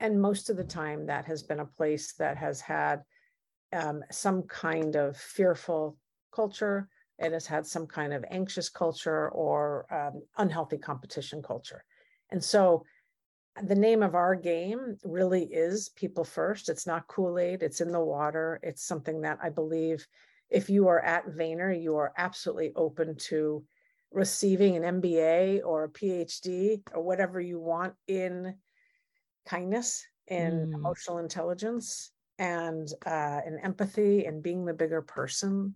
And 0.00 0.20
most 0.20 0.48
of 0.48 0.56
the 0.56 0.64
time, 0.64 1.06
that 1.06 1.26
has 1.26 1.42
been 1.42 1.60
a 1.60 1.66
place 1.66 2.14
that 2.14 2.36
has 2.36 2.60
had 2.60 3.02
um, 3.72 4.02
some 4.10 4.42
kind 4.44 4.94
of 4.96 5.16
fearful 5.16 5.96
culture. 6.32 6.88
It 7.18 7.32
has 7.32 7.46
had 7.46 7.66
some 7.66 7.86
kind 7.86 8.12
of 8.12 8.24
anxious 8.30 8.68
culture 8.68 9.28
or 9.30 9.92
um, 9.92 10.22
unhealthy 10.38 10.78
competition 10.78 11.42
culture. 11.42 11.84
And 12.30 12.42
so 12.42 12.84
the 13.62 13.74
name 13.74 14.02
of 14.02 14.14
our 14.14 14.34
game 14.34 14.96
really 15.04 15.44
is 15.44 15.90
people 15.90 16.24
first. 16.24 16.68
It's 16.68 16.86
not 16.86 17.06
Kool 17.08 17.38
Aid, 17.38 17.62
it's 17.62 17.80
in 17.80 17.90
the 17.92 18.00
water. 18.00 18.60
It's 18.62 18.82
something 18.82 19.20
that 19.22 19.38
I 19.42 19.50
believe 19.50 20.06
if 20.50 20.70
you 20.70 20.88
are 20.88 21.00
at 21.00 21.26
Vayner, 21.28 21.80
you 21.80 21.96
are 21.96 22.12
absolutely 22.16 22.72
open 22.74 23.16
to 23.16 23.64
receiving 24.10 24.76
an 24.76 25.00
MBA 25.00 25.60
or 25.64 25.84
a 25.84 25.88
PhD 25.88 26.80
or 26.94 27.02
whatever 27.02 27.40
you 27.40 27.60
want 27.60 27.94
in 28.06 28.54
kindness 29.46 30.06
and 30.28 30.68
mm. 30.68 30.74
emotional 30.74 31.18
intelligence 31.18 32.10
and 32.38 32.88
uh, 33.04 33.40
and 33.44 33.58
empathy 33.62 34.24
and 34.24 34.42
being 34.42 34.64
the 34.64 34.72
bigger 34.72 35.02
person, 35.02 35.74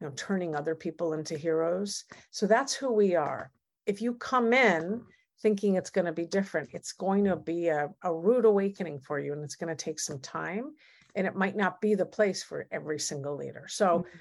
you 0.00 0.06
know, 0.06 0.12
turning 0.16 0.54
other 0.54 0.74
people 0.74 1.12
into 1.12 1.36
heroes. 1.36 2.04
So 2.30 2.46
that's 2.46 2.74
who 2.74 2.92
we 2.92 3.14
are. 3.14 3.52
If 3.86 4.02
you 4.02 4.14
come 4.14 4.52
in 4.52 5.02
thinking 5.40 5.74
it's 5.74 5.90
going 5.90 6.04
to 6.04 6.12
be 6.12 6.26
different, 6.26 6.70
it's 6.72 6.92
going 6.92 7.24
to 7.24 7.36
be 7.36 7.68
a, 7.68 7.90
a 8.02 8.14
rude 8.14 8.44
awakening 8.44 9.00
for 9.00 9.18
you 9.18 9.32
and 9.32 9.44
it's 9.44 9.56
going 9.56 9.74
to 9.74 9.84
take 9.84 10.00
some 10.00 10.18
time 10.20 10.72
and 11.14 11.26
it 11.26 11.34
might 11.34 11.56
not 11.56 11.80
be 11.80 11.94
the 11.94 12.06
place 12.06 12.42
for 12.42 12.66
every 12.70 12.98
single 12.98 13.36
leader. 13.36 13.66
So, 13.68 13.86
mm-hmm. 13.86 14.18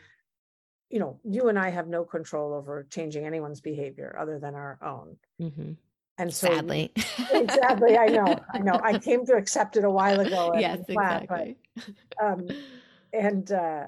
you 0.90 1.00
know, 1.00 1.20
you 1.24 1.50
and 1.50 1.58
I 1.58 1.70
have 1.70 1.88
no 1.88 2.04
control 2.04 2.54
over 2.54 2.88
changing 2.90 3.26
anyone's 3.26 3.62
behavior 3.62 4.16
other 4.20 4.40
than 4.40 4.56
our 4.56 4.80
own. 4.82 5.18
Mm-hmm. 5.42 5.74
And 6.20 6.34
so, 6.34 6.48
sadly, 6.48 6.92
sadly, 6.98 7.98
I 7.98 8.08
know, 8.08 8.40
I 8.54 8.60
know, 8.60 8.80
I 8.84 8.98
came 8.98 9.26
to 9.28 9.34
accept 9.34 9.78
it 9.78 9.84
a 9.84 9.90
while 9.90 10.20
ago. 10.20 10.54
yes, 10.58 10.84
flat, 10.90 11.24
exactly. 11.24 11.58
But, 11.76 12.26
um, 12.26 12.48
and 13.14 13.52
uh, 13.52 13.88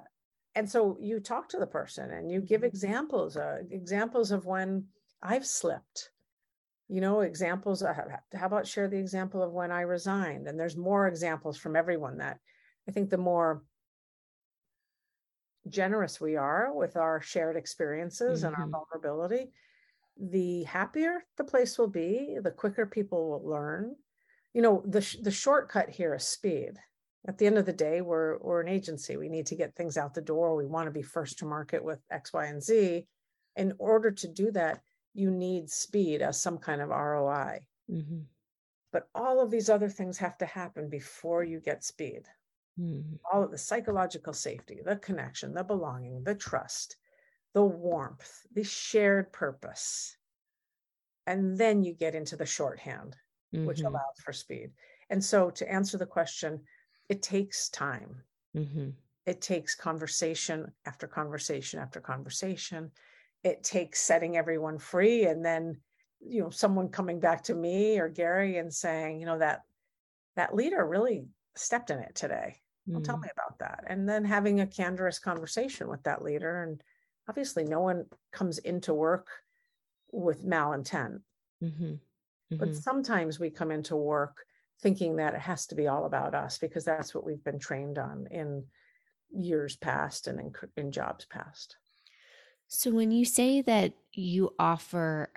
and 0.55 0.69
so 0.69 0.97
you 0.99 1.19
talk 1.19 1.49
to 1.49 1.57
the 1.57 1.65
person 1.65 2.11
and 2.11 2.31
you 2.31 2.41
give 2.41 2.61
mm-hmm. 2.61 2.67
examples, 2.67 3.37
uh, 3.37 3.59
examples 3.71 4.31
of 4.31 4.45
when 4.45 4.85
I've 5.23 5.45
slipped 5.45 6.11
you 6.89 7.01
know 7.01 7.21
examples 7.21 7.83
uh, 7.83 7.93
how 8.33 8.45
about 8.45 8.67
share 8.67 8.87
the 8.87 8.97
example 8.97 9.41
of 9.41 9.51
when 9.51 9.71
i 9.71 9.81
resigned? 9.81 10.47
And 10.47 10.59
there's 10.59 10.75
more 10.75 11.07
examples 11.07 11.57
from 11.57 11.75
everyone 11.75 12.17
that 12.17 12.39
i 12.87 12.91
think 12.91 13.09
the 13.09 13.17
more 13.17 13.63
generous 15.67 16.19
we 16.19 16.35
are 16.35 16.73
with 16.73 16.97
our 16.97 17.21
shared 17.21 17.55
experiences 17.55 18.39
mm-hmm. 18.39 18.47
and 18.47 18.55
our 18.55 18.63
mm-hmm. 18.63 18.71
vulnerability 18.71 19.51
the 20.19 20.63
happier 20.63 21.23
the 21.37 21.43
place 21.43 21.77
will 21.77 21.87
be 21.87 22.37
the 22.41 22.51
quicker 22.51 22.85
people 22.85 23.29
will 23.29 23.49
learn. 23.49 23.95
You 24.53 24.61
know 24.61 24.83
the 24.85 25.17
the 25.21 25.31
shortcut 25.31 25.89
here 25.89 26.13
is 26.13 26.27
speed. 26.27 26.73
At 27.27 27.37
the 27.37 27.45
end 27.45 27.57
of 27.57 27.65
the 27.65 27.73
day 27.73 28.01
we're 28.01 28.37
we're 28.39 28.61
an 28.61 28.67
agency. 28.67 29.15
We 29.15 29.29
need 29.29 29.45
to 29.47 29.55
get 29.55 29.75
things 29.75 29.97
out 29.97 30.13
the 30.13 30.21
door. 30.21 30.55
We 30.55 30.65
want 30.65 30.87
to 30.87 30.91
be 30.91 31.01
first 31.01 31.39
to 31.39 31.45
market 31.45 31.83
with 31.83 31.99
x 32.11 32.33
y 32.33 32.45
and 32.45 32.61
z. 32.61 33.07
In 33.55 33.73
order 33.79 34.11
to 34.11 34.27
do 34.27 34.51
that 34.51 34.81
you 35.19 35.29
need 35.29 35.69
speed 35.69 36.21
as 36.21 36.41
some 36.41 36.57
kind 36.57 36.81
of 36.81 36.89
ROI. 36.89 37.59
Mm-hmm. 37.91 38.19
But 38.91 39.07
all 39.13 39.41
of 39.41 39.51
these 39.51 39.69
other 39.69 39.89
things 39.89 40.17
have 40.17 40.37
to 40.39 40.45
happen 40.45 40.89
before 40.89 41.43
you 41.43 41.59
get 41.59 41.83
speed. 41.83 42.23
Mm-hmm. 42.79 43.15
All 43.31 43.43
of 43.43 43.51
the 43.51 43.57
psychological 43.57 44.33
safety, 44.33 44.79
the 44.83 44.95
connection, 44.95 45.53
the 45.53 45.63
belonging, 45.63 46.23
the 46.23 46.33
trust, 46.33 46.95
the 47.53 47.63
warmth, 47.63 48.47
the 48.53 48.63
shared 48.63 49.31
purpose. 49.33 50.15
And 51.27 51.57
then 51.57 51.83
you 51.83 51.93
get 51.93 52.15
into 52.15 52.35
the 52.35 52.45
shorthand, 52.45 53.15
mm-hmm. 53.53 53.65
which 53.65 53.81
allows 53.81 54.19
for 54.23 54.33
speed. 54.33 54.71
And 55.09 55.23
so, 55.23 55.49
to 55.51 55.71
answer 55.71 55.97
the 55.97 56.05
question, 56.05 56.61
it 57.09 57.21
takes 57.21 57.69
time. 57.69 58.23
Mm-hmm. 58.55 58.89
It 59.25 59.41
takes 59.41 59.75
conversation 59.75 60.71
after 60.85 61.05
conversation 61.05 61.79
after 61.79 61.99
conversation 61.99 62.91
it 63.43 63.63
takes 63.63 64.01
setting 64.01 64.37
everyone 64.37 64.77
free 64.77 65.25
and 65.25 65.43
then 65.43 65.77
you 66.21 66.41
know 66.41 66.49
someone 66.49 66.89
coming 66.89 67.19
back 67.19 67.43
to 67.43 67.53
me 67.53 67.97
or 67.99 68.09
gary 68.09 68.57
and 68.57 68.73
saying 68.73 69.19
you 69.19 69.25
know 69.25 69.37
that 69.37 69.63
that 70.35 70.55
leader 70.55 70.85
really 70.85 71.25
stepped 71.55 71.89
in 71.89 71.99
it 71.99 72.15
today 72.15 72.55
well, 72.87 73.01
tell 73.01 73.17
mm. 73.17 73.23
me 73.23 73.29
about 73.31 73.59
that 73.59 73.83
and 73.87 74.07
then 74.09 74.25
having 74.25 74.61
a 74.61 74.67
candorous 74.67 75.19
conversation 75.19 75.87
with 75.87 76.01
that 76.03 76.23
leader 76.23 76.63
and 76.63 76.81
obviously 77.27 77.63
no 77.63 77.79
one 77.79 78.05
comes 78.31 78.57
into 78.59 78.93
work 78.93 79.27
with 80.11 80.45
malintent 80.45 81.21
mm-hmm. 81.63 81.83
Mm-hmm. 81.83 82.57
but 82.57 82.75
sometimes 82.75 83.39
we 83.39 83.49
come 83.49 83.71
into 83.71 83.95
work 83.95 84.45
thinking 84.81 85.17
that 85.17 85.35
it 85.35 85.41
has 85.41 85.67
to 85.67 85.75
be 85.75 85.87
all 85.87 86.05
about 86.05 86.33
us 86.33 86.57
because 86.57 86.83
that's 86.83 87.13
what 87.13 87.25
we've 87.25 87.43
been 87.43 87.59
trained 87.59 87.99
on 87.99 88.27
in 88.31 88.63
years 89.31 89.75
past 89.75 90.27
and 90.27 90.39
in, 90.39 90.53
in 90.77 90.91
jobs 90.91 91.25
past 91.25 91.77
so, 92.69 92.91
when 92.91 93.11
you 93.11 93.25
say 93.25 93.61
that 93.61 93.93
you 94.13 94.53
offer 94.59 95.29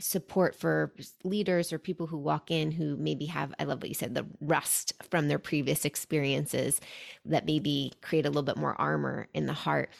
support 0.00 0.56
for 0.56 0.92
leaders 1.24 1.72
or 1.72 1.78
people 1.78 2.06
who 2.06 2.18
walk 2.18 2.50
in 2.50 2.72
who 2.72 2.96
maybe 2.96 3.26
have, 3.26 3.54
I 3.58 3.64
love 3.64 3.80
what 3.80 3.88
you 3.88 3.94
said, 3.94 4.14
the 4.14 4.26
rust 4.40 4.92
from 5.08 5.28
their 5.28 5.38
previous 5.38 5.84
experiences 5.84 6.80
that 7.26 7.46
maybe 7.46 7.92
create 8.02 8.26
a 8.26 8.28
little 8.28 8.42
bit 8.42 8.56
more 8.56 8.80
armor 8.80 9.28
in 9.34 9.46
the 9.46 9.52
heart, 9.52 9.90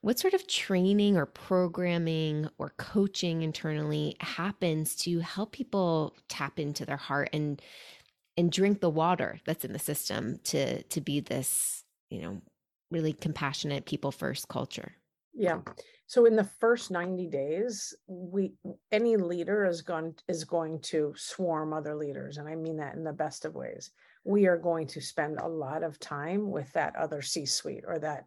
what 0.00 0.18
sort 0.18 0.34
of 0.34 0.46
training 0.46 1.16
or 1.16 1.26
programming 1.26 2.48
or 2.58 2.72
coaching 2.76 3.42
internally 3.42 4.16
happens 4.20 4.94
to 4.96 5.18
help 5.18 5.52
people 5.52 6.14
tap 6.28 6.60
into 6.60 6.86
their 6.86 6.96
heart 6.96 7.30
and 7.32 7.60
and 8.36 8.52
drink 8.52 8.80
the 8.80 8.90
water 8.90 9.40
that's 9.44 9.64
in 9.64 9.72
the 9.72 9.78
system 9.80 10.38
to 10.44 10.82
to 10.84 11.00
be 11.00 11.18
this 11.20 11.82
you 12.10 12.22
know 12.22 12.40
really 12.90 13.12
compassionate 13.12 13.84
people 13.86 14.12
first 14.12 14.48
culture 14.48 14.92
yeah 15.38 15.60
so 16.08 16.24
in 16.24 16.36
the 16.36 16.44
first 16.58 16.90
90 16.90 17.26
days, 17.26 17.94
we 18.06 18.54
any 18.90 19.18
leader 19.18 19.66
is 19.66 19.82
going 19.82 20.14
is 20.26 20.42
going 20.42 20.80
to 20.84 21.12
swarm 21.16 21.74
other 21.74 21.94
leaders, 21.94 22.38
and 22.38 22.48
I 22.48 22.54
mean 22.54 22.78
that 22.78 22.94
in 22.94 23.04
the 23.04 23.12
best 23.12 23.44
of 23.44 23.54
ways. 23.54 23.90
We 24.24 24.46
are 24.46 24.56
going 24.56 24.86
to 24.88 25.02
spend 25.02 25.38
a 25.38 25.46
lot 25.46 25.82
of 25.82 26.00
time 26.00 26.50
with 26.50 26.72
that 26.72 26.96
other 26.96 27.20
C-suite 27.20 27.84
or 27.86 27.98
that 27.98 28.24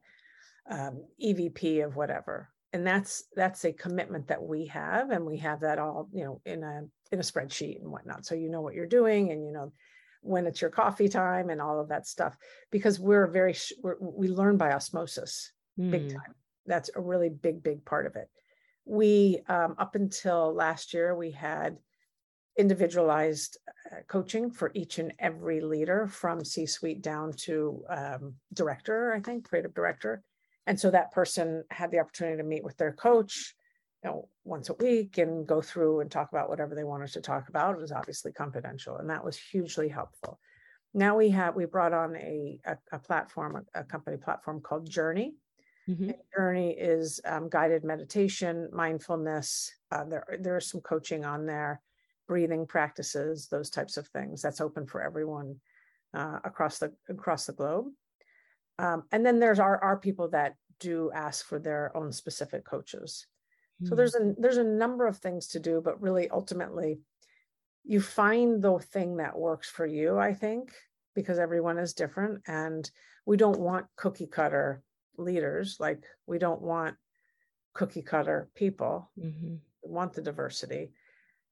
um, 0.69 1.04
EVP 1.24 1.84
of 1.84 1.95
whatever, 1.95 2.50
and 2.71 2.86
that's 2.86 3.24
that's 3.36 3.65
a 3.65 3.74
commitment 3.74 4.28
that 4.28 4.43
we 4.43 4.67
have, 4.67 5.10
and 5.10 5.26
we 5.26 5.38
have 5.38 5.62
that 5.62 5.80
all 5.80 6.08
you 6.13 6.24
know 6.24 6.39
in 6.45 6.63
a 6.63 6.84
in 7.12 7.17
a 7.17 7.24
spreadsheet 7.24 7.82
and 7.82 7.91
whatnot. 7.91 8.28
So 8.28 8.36
you 8.36 8.52
know 8.52 8.62
what 8.62 8.76
you're 8.76 8.86
doing, 8.86 9.32
and 9.32 9.43
you 9.43 9.52
know 9.52 9.74
when 10.21 10.45
it's 10.45 10.62
your 10.62 10.69
coffee 10.69 11.10
time 11.10 11.50
and 11.50 11.60
all 11.60 11.80
of 11.80 11.89
that 11.89 12.06
stuff 12.06 12.38
because 12.69 13.00
we're 13.00 13.26
very 13.26 13.56
we're, 13.82 13.95
we 14.00 14.28
learn 14.28 14.56
by 14.56 14.71
osmosis 14.71 15.52
mm. 15.80 15.89
big 15.89 16.13
time 16.13 16.36
that's 16.65 16.89
a 16.95 17.02
really 17.02 17.30
big, 17.30 17.63
big 17.63 17.84
part 17.86 18.06
of 18.06 18.15
it. 18.15 18.30
we 18.86 19.39
um, 19.47 19.76
up 19.78 19.95
until 19.95 20.54
last 20.54 20.93
year 20.93 21.15
we 21.15 21.32
had 21.32 21.78
individualized 22.58 23.58
uh, 23.91 24.02
coaching 24.08 24.52
for 24.52 24.71
each 24.74 25.00
and 25.00 25.13
every 25.19 25.62
leader 25.62 26.08
from 26.08 26.43
c 26.43 26.65
suite 26.65 27.02
down 27.02 27.32
to 27.32 27.84
um, 27.89 28.36
director 28.54 29.13
i 29.13 29.19
think 29.19 29.47
creative 29.47 29.74
director. 29.74 30.24
And 30.67 30.80
so 30.80 30.91
that 30.91 31.12
person 31.12 31.63
had 31.71 31.89
the 31.91 32.00
opportunity 32.00 32.38
to 32.38 32.43
meet 32.43 32.63
with 32.63 32.78
their 32.78 32.93
coach 32.93 33.56
you 34.04 34.10
know 34.10 34.30
once 34.43 34.69
a 34.69 34.74
week 34.76 35.17
and 35.17 35.47
go 35.47 35.62
through 35.62 36.00
and 36.00 36.10
talk 36.10 36.30
about 36.32 36.50
whatever 36.50 36.76
they 36.76 36.84
wanted 36.84 37.12
to 37.13 37.21
talk 37.21 37.50
about. 37.50 37.76
It 37.76 37.82
was 37.82 37.91
obviously 37.91 38.32
confidential 38.32 38.97
and 38.97 39.10
that 39.10 39.24
was 39.24 39.38
hugely 39.38 39.89
helpful. 39.89 40.39
Now 40.93 41.17
we 41.17 41.30
have 41.30 41.56
we 41.56 41.65
brought 41.65 41.93
on 41.93 42.15
a 42.15 42.60
a, 42.65 42.78
a 42.91 43.00
platform 43.00 43.63
a, 43.76 43.82
a, 43.82 43.84
company 43.84 44.17
platform 44.17 44.62
called 44.62 44.89
journey 44.89 45.36
mm-hmm. 45.89 46.12
journey 46.36 46.72
is 46.72 47.20
um, 47.26 47.50
guided 47.50 47.84
meditation 47.84 48.70
mindfulness 48.72 49.72
uh, 49.91 50.04
there 50.04 50.38
there's 50.39 50.70
some 50.70 50.82
coaching 50.82 51.26
on 51.26 51.46
there 51.46 51.82
breathing 52.28 52.65
practices 52.65 53.48
those 53.48 53.70
types 53.70 53.98
of 53.98 54.08
things 54.08 54.41
that's 54.41 54.62
open 54.62 54.86
for 54.86 55.02
everyone 55.02 55.56
uh, 56.13 56.39
across 56.44 56.80
the 56.80 56.91
across 57.10 57.46
the 57.46 57.54
globe 57.54 57.88
um, 58.80 59.04
and 59.12 59.26
then 59.26 59.39
there's 59.39 59.60
our, 59.60 59.78
our 59.84 59.98
people 59.98 60.30
that 60.30 60.56
do 60.80 61.12
ask 61.13 61.46
for 61.46 61.60
their 61.60 61.96
own 61.96 62.12
specific 62.12 62.65
coaches 62.65 63.28
mm-hmm. 63.82 63.89
so 63.89 63.96
there's 63.96 64.15
a 64.15 64.34
there's 64.38 64.58
a 64.58 64.63
number 64.63 65.08
of 65.08 65.17
things 65.17 65.48
to 65.48 65.60
do 65.60 65.82
but 65.84 66.02
really 66.02 66.30
ultimately 66.30 67.00
you 67.84 68.00
find 68.00 68.62
the 68.62 68.78
thing 68.78 69.17
that 69.17 69.38
works 69.38 69.70
for 69.70 69.86
you 69.86 70.17
i 70.17 70.34
think 70.34 70.72
because 71.15 71.39
everyone 71.39 71.78
is 71.78 71.94
different 71.94 72.41
and 72.48 72.89
we 73.26 73.38
don't 73.38 73.60
want 73.60 73.86
cookie 73.96 74.28
cutter 74.28 74.82
leaders 75.17 75.78
like 75.80 76.04
we 76.26 76.38
don't 76.38 76.62
want 76.62 76.95
cookie 77.74 78.02
cutter 78.02 78.50
people 78.56 79.12
mm-hmm. 79.19 79.56
we 79.84 79.91
want 79.91 80.13
the 80.13 80.21
diversity 80.21 80.91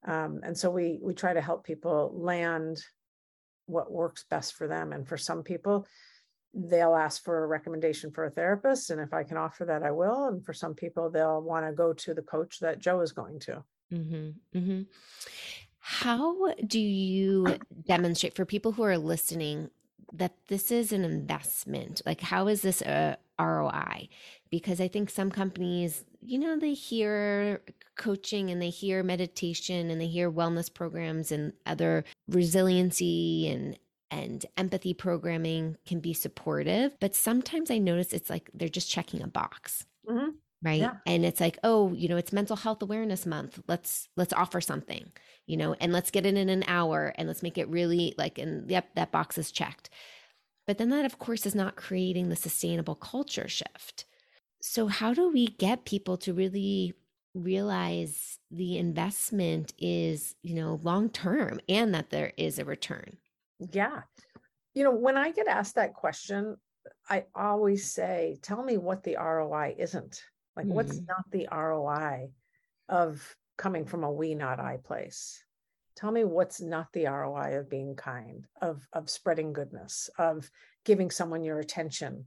um, 0.06 0.40
and 0.42 0.56
so 0.56 0.70
we 0.70 0.98
we 1.02 1.14
try 1.14 1.32
to 1.32 1.40
help 1.40 1.64
people 1.64 2.12
land 2.14 2.82
what 3.66 3.92
works 3.92 4.24
best 4.28 4.54
for 4.54 4.66
them 4.66 4.92
and 4.92 5.06
for 5.06 5.16
some 5.16 5.42
people 5.42 5.86
they'll 6.52 6.96
ask 6.96 7.22
for 7.22 7.44
a 7.44 7.46
recommendation 7.46 8.10
for 8.10 8.24
a 8.24 8.30
therapist 8.30 8.90
and 8.90 9.00
if 9.00 9.12
i 9.12 9.22
can 9.22 9.36
offer 9.36 9.64
that 9.64 9.82
i 9.82 9.90
will 9.90 10.26
and 10.26 10.44
for 10.44 10.52
some 10.52 10.74
people 10.74 11.10
they'll 11.10 11.42
want 11.42 11.64
to 11.64 11.72
go 11.72 11.92
to 11.92 12.12
the 12.12 12.22
coach 12.22 12.58
that 12.58 12.80
joe 12.80 13.00
is 13.00 13.12
going 13.12 13.38
to 13.38 13.62
mm-hmm, 13.92 14.58
mm-hmm. 14.58 14.82
How 15.80 16.54
do 16.66 16.78
you 16.78 17.58
demonstrate 17.86 18.34
for 18.34 18.44
people 18.44 18.72
who 18.72 18.82
are 18.82 18.98
listening 18.98 19.70
that 20.12 20.34
this 20.48 20.70
is 20.70 20.92
an 20.92 21.04
investment? 21.04 22.02
Like, 22.04 22.20
how 22.20 22.48
is 22.48 22.60
this 22.62 22.82
a 22.82 23.16
ROI? 23.40 24.08
Because 24.50 24.80
I 24.80 24.88
think 24.88 25.10
some 25.10 25.30
companies, 25.30 26.04
you 26.20 26.38
know, 26.38 26.58
they 26.58 26.74
hear 26.74 27.62
coaching 27.96 28.50
and 28.50 28.60
they 28.60 28.70
hear 28.70 29.02
meditation 29.02 29.90
and 29.90 30.00
they 30.00 30.06
hear 30.06 30.30
wellness 30.30 30.72
programs 30.72 31.32
and 31.32 31.52
other 31.66 32.04
resiliency 32.28 33.48
and 33.48 33.78
and 34.12 34.44
empathy 34.56 34.92
programming 34.92 35.76
can 35.86 36.00
be 36.00 36.12
supportive, 36.12 36.98
but 36.98 37.14
sometimes 37.14 37.70
I 37.70 37.78
notice 37.78 38.12
it's 38.12 38.28
like 38.28 38.50
they're 38.52 38.68
just 38.68 38.90
checking 38.90 39.22
a 39.22 39.28
box. 39.28 39.86
Mm-hmm 40.08 40.30
right 40.62 40.80
yeah. 40.80 40.96
and 41.06 41.24
it's 41.24 41.40
like 41.40 41.58
oh 41.64 41.92
you 41.92 42.08
know 42.08 42.16
it's 42.16 42.32
mental 42.32 42.56
health 42.56 42.82
awareness 42.82 43.24
month 43.24 43.60
let's 43.66 44.08
let's 44.16 44.32
offer 44.32 44.60
something 44.60 45.10
you 45.46 45.56
know 45.56 45.74
and 45.80 45.92
let's 45.92 46.10
get 46.10 46.26
it 46.26 46.36
in 46.36 46.48
an 46.48 46.64
hour 46.66 47.12
and 47.16 47.26
let's 47.28 47.42
make 47.42 47.58
it 47.58 47.68
really 47.68 48.14
like 48.18 48.38
and 48.38 48.70
yep 48.70 48.86
that 48.94 49.10
box 49.10 49.38
is 49.38 49.50
checked 49.50 49.90
but 50.70 50.78
then 50.78 50.90
that 50.90 51.04
of 51.04 51.18
course 51.18 51.46
is 51.46 51.54
not 51.56 51.74
creating 51.74 52.28
the 52.28 52.36
sustainable 52.36 52.94
culture 52.94 53.48
shift 53.48 54.04
so 54.62 54.86
how 54.86 55.12
do 55.12 55.28
we 55.28 55.48
get 55.48 55.84
people 55.84 56.16
to 56.16 56.32
really 56.32 56.94
realize 57.34 58.38
the 58.52 58.78
investment 58.78 59.72
is 59.80 60.36
you 60.44 60.54
know 60.54 60.78
long 60.84 61.10
term 61.10 61.58
and 61.68 61.92
that 61.92 62.10
there 62.10 62.32
is 62.36 62.60
a 62.60 62.64
return 62.64 63.16
yeah 63.72 64.02
you 64.74 64.84
know 64.84 64.94
when 64.94 65.16
i 65.16 65.32
get 65.32 65.48
asked 65.48 65.74
that 65.74 65.92
question 65.92 66.56
I 67.08 67.24
always 67.34 67.90
say, 67.90 68.38
tell 68.40 68.62
me 68.62 68.78
what 68.78 69.02
the 69.02 69.16
ROI 69.16 69.74
isn't. 69.78 70.22
Like, 70.56 70.66
mm-hmm. 70.66 70.74
what's 70.74 71.00
not 71.00 71.24
the 71.30 71.48
ROI 71.50 72.30
of 72.88 73.36
coming 73.58 73.84
from 73.84 74.04
a 74.04 74.12
we, 74.12 74.34
not 74.34 74.60
I 74.60 74.78
place? 74.82 75.42
Tell 75.96 76.10
me 76.10 76.24
what's 76.24 76.60
not 76.60 76.92
the 76.92 77.06
ROI 77.06 77.58
of 77.58 77.70
being 77.70 77.94
kind, 77.96 78.46
of 78.62 78.86
of 78.92 79.10
spreading 79.10 79.52
goodness, 79.52 80.08
of 80.18 80.50
giving 80.84 81.10
someone 81.10 81.44
your 81.44 81.58
attention, 81.58 82.24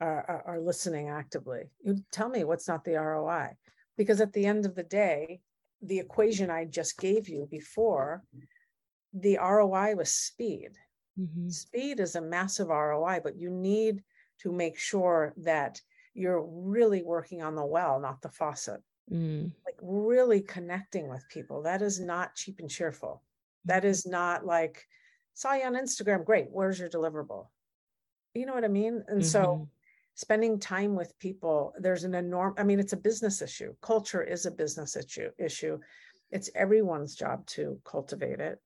or, 0.00 0.24
or, 0.28 0.42
or 0.46 0.60
listening 0.60 1.08
actively. 1.08 1.70
You 1.84 2.02
tell 2.10 2.28
me 2.28 2.44
what's 2.44 2.68
not 2.68 2.84
the 2.84 2.96
ROI, 2.96 3.50
because 3.96 4.20
at 4.20 4.32
the 4.32 4.46
end 4.46 4.66
of 4.66 4.74
the 4.74 4.82
day, 4.82 5.40
the 5.82 5.98
equation 5.98 6.50
I 6.50 6.64
just 6.64 6.98
gave 6.98 7.28
you 7.28 7.46
before, 7.50 8.22
the 9.12 9.38
ROI 9.38 9.96
was 9.96 10.10
speed. 10.10 10.70
Mm-hmm. 11.18 11.48
Speed 11.50 12.00
is 12.00 12.14
a 12.14 12.20
massive 12.20 12.68
ROI, 12.68 13.20
but 13.22 13.36
you 13.36 13.50
need 13.50 14.02
to 14.40 14.52
make 14.52 14.78
sure 14.78 15.34
that 15.38 15.80
you're 16.14 16.42
really 16.42 17.02
working 17.02 17.42
on 17.42 17.54
the 17.54 17.64
well, 17.64 18.00
not 18.00 18.20
the 18.22 18.28
faucet. 18.28 18.80
Mm. 19.12 19.52
Like 19.66 19.76
really 19.82 20.40
connecting 20.40 21.08
with 21.08 21.28
people. 21.28 21.62
That 21.62 21.82
is 21.82 22.00
not 22.00 22.34
cheap 22.34 22.60
and 22.60 22.70
cheerful. 22.70 23.22
That 23.64 23.82
mm-hmm. 23.82 24.10
not 24.10 24.46
like, 24.46 24.86
saw 25.34 25.54
you 25.54 25.64
on 25.64 25.74
Instagram. 25.74 26.24
Great. 26.24 26.48
Where's 26.50 26.78
your 26.78 26.88
deliverable? 26.88 27.46
You 28.34 28.46
know 28.46 28.54
what 28.54 28.64
I 28.64 28.68
mean? 28.68 29.04
And 29.08 29.20
mm-hmm. 29.20 29.28
so 29.28 29.68
spending 30.14 30.58
time 30.58 30.94
with 30.94 31.18
people, 31.18 31.74
there's 31.78 32.04
an 32.04 32.14
enormous, 32.14 32.60
I 32.60 32.64
mean, 32.64 32.80
it's 32.80 32.92
a 32.92 32.98
business 32.98 33.42
issue. 33.42 33.74
Culture 33.82 34.22
is 34.22 34.46
a 34.46 34.50
business 34.50 34.96
issue 34.96 35.30
issue. 35.38 35.78
It's 36.30 36.50
everyone's 36.54 37.14
job 37.14 37.46
to 37.48 37.78
cultivate 37.84 38.40
it. 38.40 38.58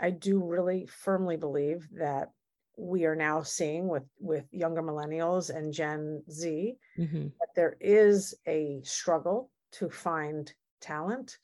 I 0.00 0.10
do 0.10 0.42
really 0.42 0.86
firmly 0.86 1.36
believe 1.36 1.88
that 1.92 2.30
we 2.76 3.04
are 3.04 3.14
now 3.14 3.42
seeing 3.42 3.86
with 3.86 4.04
with 4.18 4.46
younger 4.50 4.82
millennials 4.82 5.54
and 5.54 5.72
gen 5.72 6.22
z 6.30 6.74
mm-hmm. 6.98 7.24
that 7.38 7.54
there 7.54 7.76
is 7.80 8.34
a 8.46 8.80
struggle 8.82 9.50
to 9.72 9.90
find 9.90 10.52
talent. 10.80 11.38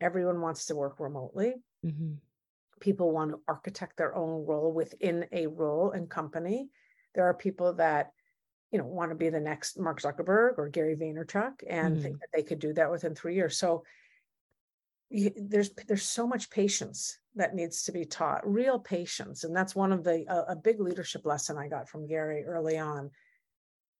Everyone 0.00 0.40
wants 0.40 0.66
to 0.66 0.76
work 0.76 1.00
remotely. 1.00 1.54
Mm-hmm. 1.86 2.14
people 2.80 3.12
want 3.12 3.30
to 3.30 3.40
architect 3.46 3.96
their 3.96 4.12
own 4.16 4.44
role 4.44 4.72
within 4.72 5.26
a 5.30 5.46
role 5.46 5.92
and 5.92 6.10
company. 6.10 6.70
There 7.14 7.24
are 7.24 7.34
people 7.34 7.74
that 7.74 8.10
you 8.72 8.78
know 8.78 8.84
want 8.84 9.12
to 9.12 9.14
be 9.14 9.30
the 9.30 9.40
next 9.40 9.78
mark 9.78 10.00
zuckerberg 10.00 10.58
or 10.58 10.68
gary 10.68 10.96
vaynerchuk 10.96 11.62
and 11.68 11.94
mm-hmm. 11.94 12.02
think 12.02 12.20
that 12.20 12.30
they 12.34 12.42
could 12.42 12.58
do 12.58 12.72
that 12.74 12.90
within 12.90 13.14
three 13.14 13.36
years. 13.36 13.56
So 13.58 13.84
you, 15.08 15.30
there's 15.36 15.70
there's 15.86 16.02
so 16.02 16.26
much 16.26 16.50
patience 16.50 17.18
that 17.36 17.54
needs 17.54 17.84
to 17.84 17.92
be 17.92 18.04
taught 18.04 18.48
real 18.48 18.80
patience. 18.80 19.44
And 19.44 19.54
that's 19.54 19.76
one 19.76 19.92
of 19.92 20.02
the 20.02 20.24
a, 20.28 20.52
a 20.52 20.56
big 20.56 20.80
leadership 20.80 21.24
lesson 21.24 21.56
i 21.56 21.68
got 21.68 21.88
from 21.88 22.08
gary 22.08 22.44
early 22.44 22.76
on 22.76 23.10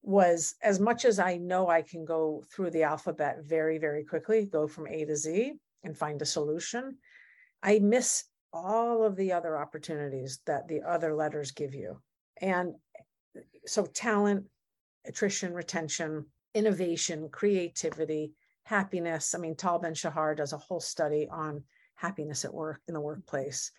was 0.03 0.55
as 0.63 0.79
much 0.79 1.05
as 1.05 1.19
i 1.19 1.37
know 1.37 1.69
i 1.69 1.83
can 1.83 2.05
go 2.05 2.43
through 2.53 2.71
the 2.71 2.83
alphabet 2.83 3.39
very 3.43 3.79
very 3.79 4.05
quickly 4.05 4.47
go 4.47 4.67
from 4.67 4.87
a 4.87 5.05
to 5.05 5.17
z 5.17 5.55
and 5.85 5.97
find 5.97 6.23
a 6.23 6.27
solution 6.27 6.97
i 7.63 7.79
miss 7.79 8.25
all 8.53 9.05
of 9.05 9.17
the 9.17 9.33
other 9.33 9.59
opportunities 9.59 10.41
that 10.47 10.69
the 10.69 10.83
other 10.83 11.15
letters 11.15 11.51
give 11.51 11.75
you. 11.75 12.01
And 12.41 12.75
so 13.67 13.87
talent 13.87 14.47
attrition 15.07 15.55
retention 15.55 16.27
innovation 16.55 17.29
creativity 17.31 18.33
happiness. 18.65 19.35
I 19.35 19.39
mean 19.39 19.55
tal 19.55 19.79
ben 19.79 19.95
shahar 19.95 20.35
does 20.35 20.53
a 20.53 20.59
whole 20.59 20.81
study 20.81 21.29
on 21.31 21.63
happiness 21.95 22.45
at 22.45 22.55
work 22.55 22.81
in 22.89 22.95
the 22.95 23.01
workplace 23.01 23.71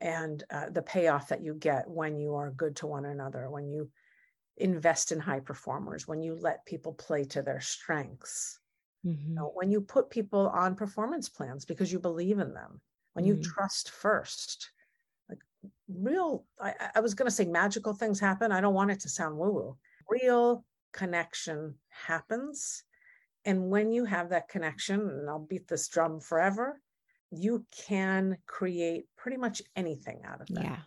and 0.00 0.42
uh, 0.50 0.70
the 0.70 0.82
payoff 0.82 1.28
that 1.28 1.42
you 1.42 1.54
get 1.54 1.88
when 1.88 2.18
you 2.18 2.34
are 2.34 2.50
good 2.50 2.76
to 2.76 2.86
one 2.86 3.04
another 3.04 3.48
when 3.50 3.68
you 3.68 3.88
invest 4.56 5.12
in 5.12 5.18
high 5.18 5.40
performers 5.40 6.06
when 6.06 6.22
you 6.22 6.36
let 6.36 6.64
people 6.66 6.92
play 6.92 7.24
to 7.24 7.42
their 7.42 7.60
strengths 7.60 8.60
mm-hmm. 9.04 9.28
you 9.28 9.34
know, 9.34 9.50
when 9.54 9.70
you 9.70 9.80
put 9.80 10.10
people 10.10 10.48
on 10.48 10.74
performance 10.74 11.28
plans 11.28 11.64
because 11.64 11.92
you 11.92 11.98
believe 11.98 12.38
in 12.38 12.54
them 12.54 12.80
when 13.14 13.24
you 13.24 13.34
mm-hmm. 13.34 13.42
trust 13.42 13.90
first 13.90 14.70
like 15.28 15.40
real 15.88 16.44
i, 16.60 16.72
I 16.94 17.00
was 17.00 17.14
going 17.14 17.26
to 17.26 17.34
say 17.34 17.44
magical 17.44 17.94
things 17.94 18.20
happen 18.20 18.52
i 18.52 18.60
don't 18.60 18.74
want 18.74 18.90
it 18.90 19.00
to 19.00 19.08
sound 19.08 19.36
woo 19.36 19.52
woo 19.52 19.76
real 20.08 20.64
connection 20.92 21.74
happens 21.88 22.84
and 23.44 23.70
when 23.70 23.90
you 23.92 24.04
have 24.04 24.30
that 24.30 24.48
connection 24.48 25.00
and 25.00 25.28
i'll 25.28 25.40
beat 25.40 25.66
this 25.66 25.88
drum 25.88 26.20
forever 26.20 26.80
you 27.36 27.64
can 27.86 28.38
create 28.46 29.06
pretty 29.16 29.36
much 29.36 29.62
anything 29.76 30.22
out 30.24 30.40
of 30.40 30.48
that. 30.48 30.64
Yeah. 30.64 30.78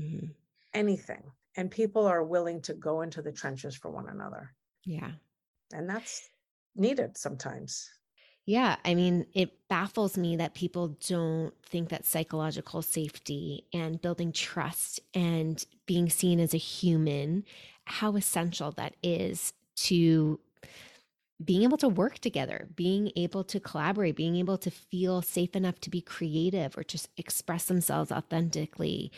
Mm-hmm. 0.00 0.26
Anything. 0.74 1.22
And 1.56 1.70
people 1.70 2.06
are 2.06 2.22
willing 2.22 2.60
to 2.62 2.74
go 2.74 3.00
into 3.00 3.22
the 3.22 3.32
trenches 3.32 3.74
for 3.74 3.90
one 3.90 4.08
another. 4.08 4.52
Yeah. 4.84 5.12
And 5.72 5.88
that's 5.88 6.28
needed 6.74 7.16
sometimes. 7.16 7.90
Yeah. 8.44 8.76
I 8.84 8.94
mean, 8.94 9.26
it 9.34 9.68
baffles 9.68 10.16
me 10.16 10.36
that 10.36 10.54
people 10.54 10.96
don't 11.08 11.52
think 11.64 11.88
that 11.88 12.04
psychological 12.04 12.82
safety 12.82 13.64
and 13.72 14.00
building 14.00 14.32
trust 14.32 15.00
and 15.14 15.64
being 15.86 16.08
seen 16.08 16.38
as 16.38 16.54
a 16.54 16.58
human, 16.58 17.44
how 17.84 18.14
essential 18.14 18.70
that 18.72 18.94
is 19.02 19.52
to 19.76 20.38
being 21.44 21.62
able 21.62 21.76
to 21.76 21.88
work 21.88 22.18
together, 22.18 22.68
being 22.76 23.12
able 23.14 23.44
to 23.44 23.60
collaborate, 23.60 24.16
being 24.16 24.36
able 24.36 24.56
to 24.56 24.70
feel 24.70 25.20
safe 25.20 25.54
enough 25.54 25.78
to 25.80 25.90
be 25.90 26.00
creative 26.00 26.76
or 26.78 26.82
just 26.82 27.08
express 27.18 27.66
themselves 27.66 28.10
authentically, 28.10 29.12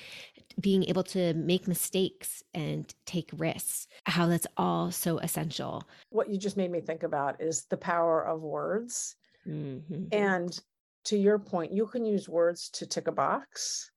being 0.60 0.84
able 0.84 1.04
to 1.04 1.32
make 1.34 1.68
mistakes 1.68 2.42
and 2.54 2.92
take 3.06 3.30
risks, 3.36 3.86
how 4.06 4.26
that's 4.26 4.48
all 4.56 4.90
so 4.90 5.18
essential. 5.18 5.84
What 6.10 6.28
you 6.28 6.38
just 6.38 6.56
made 6.56 6.72
me 6.72 6.80
think 6.80 7.04
about 7.04 7.40
is 7.40 7.66
the 7.66 7.76
power 7.76 8.26
of 8.26 8.40
words. 8.42 9.14
Mm-hmm. 9.46 10.06
And 10.10 10.58
to 11.04 11.16
your 11.16 11.38
point, 11.38 11.72
you 11.72 11.86
can 11.86 12.04
use 12.04 12.28
words 12.28 12.68
to 12.70 12.86
tick 12.86 13.06
a 13.06 13.12
box, 13.12 13.92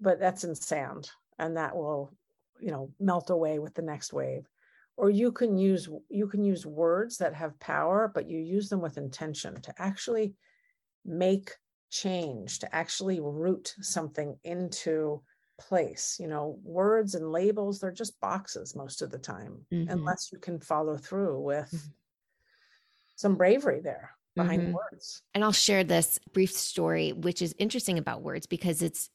but 0.00 0.18
that's 0.18 0.44
in 0.44 0.54
sand 0.54 1.10
and 1.38 1.58
that 1.58 1.76
will, 1.76 2.10
you 2.58 2.70
know, 2.70 2.90
melt 2.98 3.28
away 3.28 3.58
with 3.58 3.74
the 3.74 3.82
next 3.82 4.14
wave 4.14 4.48
or 5.00 5.08
you 5.08 5.32
can 5.32 5.56
use 5.56 5.88
you 6.10 6.26
can 6.28 6.44
use 6.44 6.66
words 6.66 7.16
that 7.16 7.34
have 7.34 7.58
power 7.58 8.10
but 8.14 8.28
you 8.28 8.38
use 8.38 8.68
them 8.68 8.82
with 8.82 8.98
intention 8.98 9.58
to 9.62 9.72
actually 9.78 10.34
make 11.06 11.52
change 11.90 12.58
to 12.58 12.72
actually 12.74 13.18
root 13.18 13.74
something 13.80 14.36
into 14.44 15.22
place 15.58 16.18
you 16.20 16.28
know 16.28 16.58
words 16.62 17.14
and 17.14 17.32
labels 17.32 17.80
they're 17.80 17.90
just 17.90 18.20
boxes 18.20 18.76
most 18.76 19.00
of 19.00 19.10
the 19.10 19.18
time 19.18 19.58
mm-hmm. 19.72 19.90
unless 19.90 20.28
you 20.32 20.38
can 20.38 20.60
follow 20.60 20.96
through 20.98 21.40
with 21.40 21.70
mm-hmm. 21.74 21.90
some 23.16 23.36
bravery 23.36 23.80
there 23.80 24.10
behind 24.36 24.62
mm-hmm. 24.62 24.72
words 24.72 25.22
and 25.34 25.42
i'll 25.42 25.50
share 25.52 25.82
this 25.82 26.18
brief 26.32 26.52
story 26.52 27.12
which 27.12 27.40
is 27.40 27.54
interesting 27.58 27.96
about 27.96 28.22
words 28.22 28.46
because 28.46 28.82
it's 28.82 29.08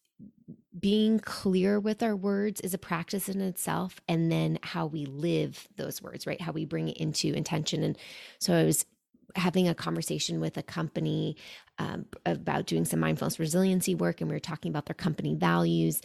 being 0.79 1.19
clear 1.19 1.79
with 1.79 2.03
our 2.03 2.15
words 2.15 2.59
is 2.61 2.73
a 2.73 2.77
practice 2.77 3.29
in 3.29 3.39
itself 3.41 4.01
and 4.07 4.31
then 4.31 4.59
how 4.61 4.85
we 4.85 5.05
live 5.05 5.67
those 5.77 6.01
words 6.01 6.27
right? 6.27 6.41
How 6.41 6.51
we 6.51 6.65
bring 6.65 6.89
it 6.89 6.97
into 6.97 7.33
intention. 7.33 7.83
And 7.83 7.97
so 8.39 8.53
i 8.53 8.63
was 8.63 8.85
having 9.35 9.67
a 9.67 9.75
conversation 9.75 10.39
with 10.39 10.55
a 10.57 10.63
company 10.63 11.35
um, 11.77 12.05
about 12.25 12.67
doing 12.67 12.85
some 12.85 13.01
mindfulness 13.01 13.37
resiliency 13.37 13.93
work 13.93 14.21
and 14.21 14.29
we 14.29 14.35
were 14.35 14.39
talking 14.39 14.69
about 14.69 14.85
their 14.85 14.95
company 14.95 15.35
values. 15.35 16.01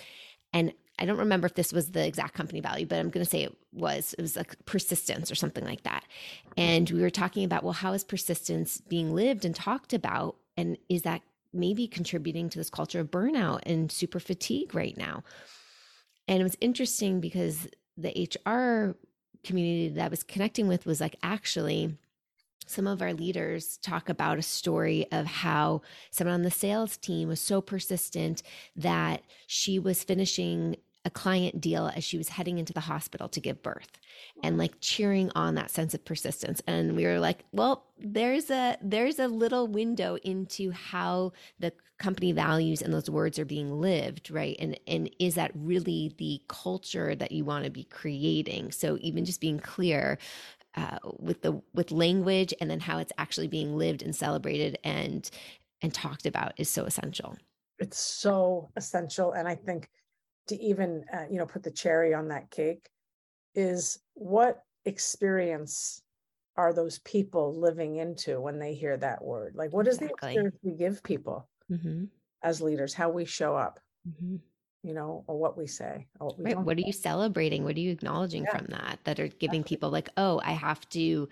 And 0.52 0.72
i 0.98 1.06
don't 1.06 1.18
remember 1.18 1.46
if 1.46 1.54
this 1.54 1.72
was 1.72 1.92
the 1.92 2.06
exact 2.06 2.34
company 2.34 2.60
value 2.60 2.84
but 2.84 2.98
i'm 2.98 3.08
going 3.08 3.24
to 3.24 3.30
say 3.30 3.42
it 3.42 3.56
was 3.72 4.14
it 4.18 4.20
was 4.20 4.36
like 4.36 4.54
persistence 4.66 5.30
or 5.30 5.34
something 5.34 5.64
like 5.64 5.82
that. 5.84 6.04
And 6.56 6.90
we 6.90 7.00
were 7.00 7.10
talking 7.10 7.44
about 7.44 7.64
well 7.64 7.72
how 7.72 7.92
is 7.92 8.04
persistence 8.04 8.80
being 8.80 9.14
lived 9.14 9.44
and 9.44 9.54
talked 9.54 9.92
about? 9.92 10.36
And 10.56 10.76
is 10.88 11.02
that 11.02 11.22
maybe 11.52 11.86
contributing 11.86 12.48
to 12.50 12.58
this 12.58 12.70
culture 12.70 13.00
of 13.00 13.10
burnout 13.10 13.60
and 13.64 13.90
super 13.90 14.20
fatigue 14.20 14.74
right 14.74 14.96
now. 14.96 15.22
And 16.28 16.40
it 16.40 16.44
was 16.44 16.56
interesting 16.60 17.20
because 17.20 17.68
the 17.96 18.10
HR 18.10 18.96
community 19.42 19.88
that 19.94 20.04
I 20.04 20.08
was 20.08 20.22
connecting 20.22 20.68
with 20.68 20.86
was 20.86 21.00
like, 21.00 21.16
actually, 21.22 21.96
some 22.66 22.86
of 22.86 23.02
our 23.02 23.12
leaders 23.12 23.78
talk 23.78 24.08
about 24.08 24.38
a 24.38 24.42
story 24.42 25.06
of 25.10 25.26
how 25.26 25.82
someone 26.12 26.34
on 26.34 26.42
the 26.42 26.50
sales 26.52 26.96
team 26.96 27.28
was 27.28 27.40
so 27.40 27.60
persistent 27.60 28.44
that 28.76 29.22
she 29.48 29.78
was 29.78 30.04
finishing 30.04 30.76
a 31.04 31.10
client 31.10 31.60
deal 31.60 31.90
as 31.94 32.04
she 32.04 32.18
was 32.18 32.28
heading 32.28 32.58
into 32.58 32.72
the 32.72 32.80
hospital 32.80 33.28
to 33.28 33.40
give 33.40 33.62
birth 33.62 33.98
and 34.42 34.58
like 34.58 34.74
cheering 34.80 35.30
on 35.34 35.54
that 35.54 35.70
sense 35.70 35.94
of 35.94 36.04
persistence. 36.04 36.60
And 36.66 36.94
we 36.94 37.04
were 37.04 37.18
like 37.18 37.44
well 37.52 37.86
there's 37.98 38.50
a 38.50 38.76
there's 38.82 39.18
a 39.18 39.28
little 39.28 39.66
window 39.66 40.16
into 40.16 40.70
how 40.70 41.32
the 41.58 41.72
company 41.98 42.32
values 42.32 42.80
and 42.80 42.92
those 42.92 43.10
words 43.10 43.38
are 43.38 43.44
being 43.44 43.80
lived 43.80 44.30
right? 44.30 44.56
And 44.58 44.78
and 44.86 45.10
is 45.18 45.36
that 45.36 45.52
really 45.54 46.14
the 46.18 46.42
culture 46.48 47.14
that 47.14 47.32
you 47.32 47.44
want 47.44 47.64
to 47.64 47.70
be 47.70 47.84
creating? 47.84 48.72
So 48.72 48.98
even 49.00 49.24
just 49.24 49.40
being 49.40 49.58
clear 49.58 50.18
uh, 50.76 50.98
with 51.18 51.40
the 51.40 51.60
with 51.72 51.90
language 51.92 52.52
and 52.60 52.70
then 52.70 52.80
how 52.80 52.98
it's 52.98 53.12
actually 53.16 53.48
being 53.48 53.76
lived 53.76 54.02
and 54.02 54.14
celebrated 54.14 54.78
and 54.84 55.30
and 55.80 55.94
talked 55.94 56.26
about 56.26 56.52
is 56.58 56.68
so 56.68 56.84
essential. 56.84 57.38
It's 57.78 57.98
so 57.98 58.68
essential 58.76 59.32
and 59.32 59.48
i 59.48 59.54
think 59.54 59.88
to 60.50 60.60
even 60.60 61.04
uh, 61.12 61.24
you 61.30 61.38
know 61.38 61.46
put 61.46 61.62
the 61.62 61.70
cherry 61.70 62.12
on 62.12 62.28
that 62.28 62.50
cake 62.50 62.88
is 63.54 63.98
what 64.14 64.62
experience 64.84 66.02
are 66.56 66.72
those 66.72 66.98
people 67.00 67.58
living 67.58 67.96
into 67.96 68.40
when 68.40 68.58
they 68.58 68.74
hear 68.74 68.96
that 68.96 69.22
word 69.22 69.54
like 69.54 69.72
what 69.72 69.86
exactly. 69.86 70.06
is 70.06 70.10
the 70.10 70.14
experience 70.14 70.56
we 70.62 70.72
give 70.72 71.02
people 71.02 71.48
mm-hmm. 71.70 72.04
as 72.42 72.60
leaders 72.60 72.92
how 72.92 73.08
we 73.08 73.24
show 73.24 73.56
up 73.56 73.78
mm-hmm. 74.08 74.36
you 74.82 74.92
know 74.92 75.24
or 75.28 75.38
what 75.38 75.56
we 75.56 75.66
say 75.66 76.06
or 76.18 76.28
what, 76.28 76.38
we 76.38 76.44
right. 76.44 76.58
what 76.58 76.76
are 76.76 76.82
you 76.82 76.92
celebrating 76.92 77.64
what 77.64 77.76
are 77.76 77.80
you 77.80 77.92
acknowledging 77.92 78.42
yeah. 78.42 78.56
from 78.56 78.66
that 78.66 78.98
that 79.04 79.20
are 79.20 79.28
giving 79.28 79.62
people 79.62 79.88
like 79.88 80.08
oh 80.16 80.40
i 80.44 80.52
have 80.52 80.86
to 80.88 81.28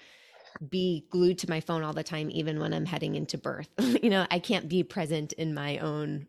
be 0.70 1.04
glued 1.10 1.38
to 1.38 1.50
my 1.50 1.60
phone 1.60 1.82
all 1.82 1.92
the 1.92 2.04
time 2.04 2.30
even 2.30 2.60
when 2.60 2.72
i'm 2.72 2.86
heading 2.86 3.16
into 3.16 3.36
birth 3.36 3.68
you 4.02 4.10
know 4.10 4.26
i 4.30 4.38
can't 4.38 4.68
be 4.68 4.84
present 4.84 5.32
in 5.32 5.52
my 5.52 5.78
own 5.78 6.26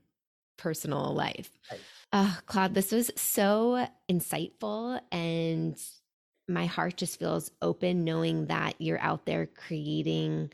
personal 0.58 1.13
life 1.13 1.52
right. 1.71 1.80
Oh, 2.12 2.39
Claude, 2.48 2.74
this 2.74 2.91
was 2.91 3.12
so 3.15 3.88
insightful. 4.10 5.00
And 5.12 5.78
my 6.48 6.65
heart 6.65 6.98
just 6.98 7.19
feels 7.19 7.52
open 7.62 8.04
knowing 8.04 8.48
that 8.48 8.76
you're 8.80 9.02
out 9.02 9.26
there 9.26 9.45
creating, 9.45 10.52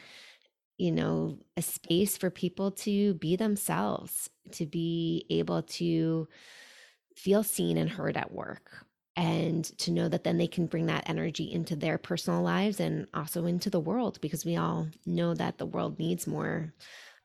you 0.78 0.92
know, 0.92 1.38
a 1.56 1.62
space 1.62 2.18
for 2.18 2.30
people 2.30 2.72
to 2.72 3.14
be 3.16 3.38
themselves, 3.38 4.30
to 4.52 4.66
be 4.66 5.26
able 5.30 5.62
to 5.64 6.28
feel 7.16 7.44
seen 7.44 7.78
and 7.78 7.90
heard 7.90 8.18
at 8.18 8.34
work. 8.34 8.86
And 9.18 9.64
to 9.80 9.92
know 9.92 10.10
that 10.10 10.26
then 10.26 10.38
they 10.38 10.48
can 10.48 10.66
bring 10.66 10.88
that 10.88 11.10
energy 11.10 11.50
into 11.50 11.78
their 11.78 11.98
personal 11.98 12.42
lives 12.42 12.82
and 12.82 13.08
also 13.14 13.46
into 13.46 13.70
the 13.70 13.80
world, 13.80 14.20
because 14.20 14.44
we 14.44 14.58
all 14.58 14.90
know 15.06 15.34
that 15.34 15.58
the 15.58 15.66
world 15.66 16.00
needs 16.00 16.28
more 16.28 16.74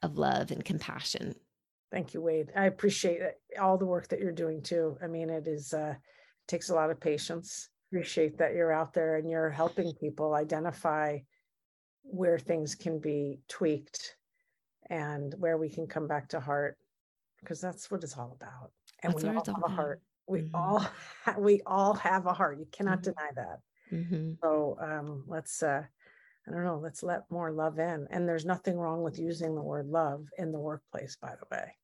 of 0.00 0.16
love 0.16 0.52
and 0.52 0.64
compassion 0.64 1.34
Thank 1.90 2.14
you, 2.14 2.20
Wade. 2.20 2.52
I 2.54 2.66
appreciate 2.66 3.20
all 3.60 3.76
the 3.76 3.86
work 3.86 4.08
that 4.08 4.20
you're 4.20 4.32
doing 4.32 4.62
too. 4.62 4.96
I 5.02 5.08
mean, 5.08 5.28
it 5.28 5.48
is 5.48 5.74
uh, 5.74 5.94
takes 6.46 6.70
a 6.70 6.74
lot 6.74 6.90
of 6.90 7.00
patience. 7.00 7.68
Appreciate 7.90 8.38
that 8.38 8.54
you're 8.54 8.72
out 8.72 8.92
there 8.92 9.16
and 9.16 9.28
you're 9.28 9.50
helping 9.50 9.92
people 9.94 10.34
identify 10.34 11.18
where 12.02 12.38
things 12.38 12.74
can 12.74 13.00
be 13.00 13.40
tweaked 13.48 14.16
and 14.88 15.34
where 15.38 15.56
we 15.58 15.68
can 15.68 15.86
come 15.86 16.06
back 16.06 16.28
to 16.28 16.40
heart 16.40 16.76
because 17.40 17.60
that's 17.60 17.90
what 17.90 18.04
it's 18.04 18.16
all 18.16 18.36
about. 18.40 18.70
And 19.02 19.12
that's 19.12 19.24
we 19.24 19.30
all 19.30 19.44
have 19.44 19.62
a 19.64 19.68
heart. 19.68 20.02
We 20.28 20.42
mm-hmm. 20.42 20.54
all 20.54 20.86
we 21.38 21.60
all 21.66 21.94
have 21.94 22.26
a 22.26 22.32
heart. 22.32 22.58
You 22.58 22.66
cannot 22.70 23.02
mm-hmm. 23.02 23.10
deny 23.10 23.30
that. 23.34 23.60
Mm-hmm. 23.92 24.32
So 24.42 24.78
um, 24.80 25.24
let's 25.26 25.60
uh, 25.62 25.82
I 26.46 26.50
don't 26.50 26.64
know, 26.64 26.80
let's 26.82 27.02
let 27.02 27.30
more 27.30 27.52
love 27.52 27.78
in. 27.78 28.06
And 28.10 28.28
there's 28.28 28.44
nothing 28.44 28.76
wrong 28.76 29.02
with 29.02 29.18
using 29.18 29.54
the 29.54 29.62
word 29.62 29.88
love 29.88 30.26
in 30.38 30.52
the 30.52 30.58
workplace, 30.58 31.16
by 31.20 31.34
the 31.34 31.46
way. 31.50 31.74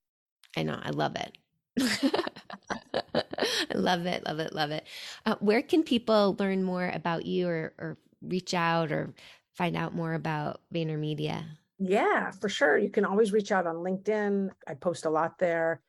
I 0.57 0.63
know. 0.63 0.79
I 0.83 0.91
love 0.91 1.17
it. 1.17 1.37
I 1.79 3.75
love 3.75 4.07
it. 4.07 4.25
Love 4.27 4.39
it. 4.39 4.55
Love 4.55 4.71
it. 4.71 4.87
Uh, 5.25 5.37
where 5.41 5.63
can 5.63 5.83
people 5.83 6.37
learn 6.39 6.63
more 6.63 6.91
about 6.93 7.27
you 7.27 7.49
or, 7.49 7.75
or 7.79 7.99
reach 8.23 8.55
out 8.55 8.91
or 8.91 9.13
find 9.55 9.77
out 9.77 9.95
more 9.95 10.15
about 10.15 10.61
VaynerMedia? 10.75 11.45
Yeah, 11.79 12.31
for 12.31 12.49
sure. 12.49 12.79
You 12.79 12.91
can 12.91 13.05
always 13.05 13.33
reach 13.33 13.53
out 13.53 13.67
on 13.67 13.77
LinkedIn. 13.77 14.51
I 14.67 14.75
post 14.75 15.05
a 15.05 15.11
lot 15.11 15.39
there. 15.39 15.83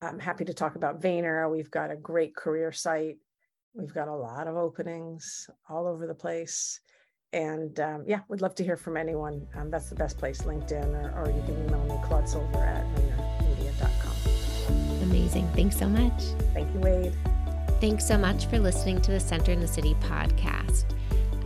I'm 0.00 0.18
happy 0.20 0.44
to 0.44 0.54
talk 0.54 0.76
about 0.76 1.00
Vayner. 1.00 1.50
We've 1.50 1.70
got 1.70 1.90
a 1.90 1.96
great 1.96 2.36
career 2.36 2.70
site. 2.70 3.16
We've 3.74 3.92
got 3.92 4.08
a 4.08 4.14
lot 4.14 4.46
of 4.46 4.56
openings 4.56 5.50
all 5.68 5.86
over 5.86 6.06
the 6.06 6.14
place. 6.14 6.80
And 7.32 7.78
um, 7.80 8.04
yeah, 8.06 8.20
would 8.28 8.40
love 8.40 8.54
to 8.56 8.64
hear 8.64 8.76
from 8.76 8.96
anyone. 8.96 9.46
Um, 9.56 9.70
that's 9.70 9.88
the 9.88 9.96
best 9.96 10.16
place, 10.16 10.42
LinkedIn, 10.42 10.94
or, 10.94 11.22
or 11.22 11.26
you 11.30 11.42
can 11.42 11.66
email 11.66 11.84
me, 11.84 11.98
Claude 12.06 12.28
Silver 12.28 12.58
at 12.58 12.84
Vayner 12.94 13.05
amazing. 15.16 15.48
Thanks 15.54 15.76
so 15.76 15.88
much. 15.88 16.22
Thank 16.52 16.72
you, 16.74 16.80
Wade. 16.80 17.12
Thanks 17.80 18.06
so 18.06 18.18
much 18.18 18.46
for 18.46 18.58
listening 18.58 19.00
to 19.02 19.12
the 19.12 19.20
Center 19.20 19.52
in 19.52 19.60
the 19.60 19.66
City 19.66 19.94
podcast. 20.00 20.84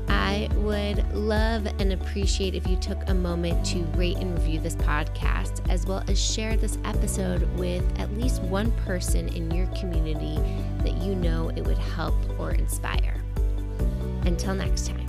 I 0.09 0.49
would 0.57 1.13
love 1.15 1.67
and 1.79 1.93
appreciate 1.93 2.55
if 2.55 2.67
you 2.67 2.77
took 2.77 2.99
a 3.09 3.15
moment 3.15 3.65
to 3.67 3.79
rate 3.97 4.17
and 4.17 4.37
review 4.39 4.59
this 4.59 4.75
podcast, 4.75 5.69
as 5.71 5.87
well 5.87 6.03
as 6.09 6.21
share 6.21 6.57
this 6.57 6.79
episode 6.85 7.43
with 7.57 7.85
at 8.01 8.13
least 8.15 8.43
one 8.43 8.73
person 8.73 9.29
in 9.29 9.51
your 9.53 9.67
community 9.69 10.37
that 10.83 10.97
you 11.03 11.15
know 11.15 11.51
it 11.51 11.65
would 11.65 11.79
help 11.79 12.15
or 12.41 12.53
inspire. 12.53 13.23
Until 14.25 14.55
next 14.55 14.89
time, 14.89 15.07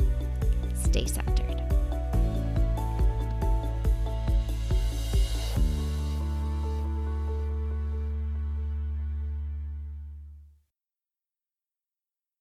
stay 0.75 1.05
centered. 1.05 1.40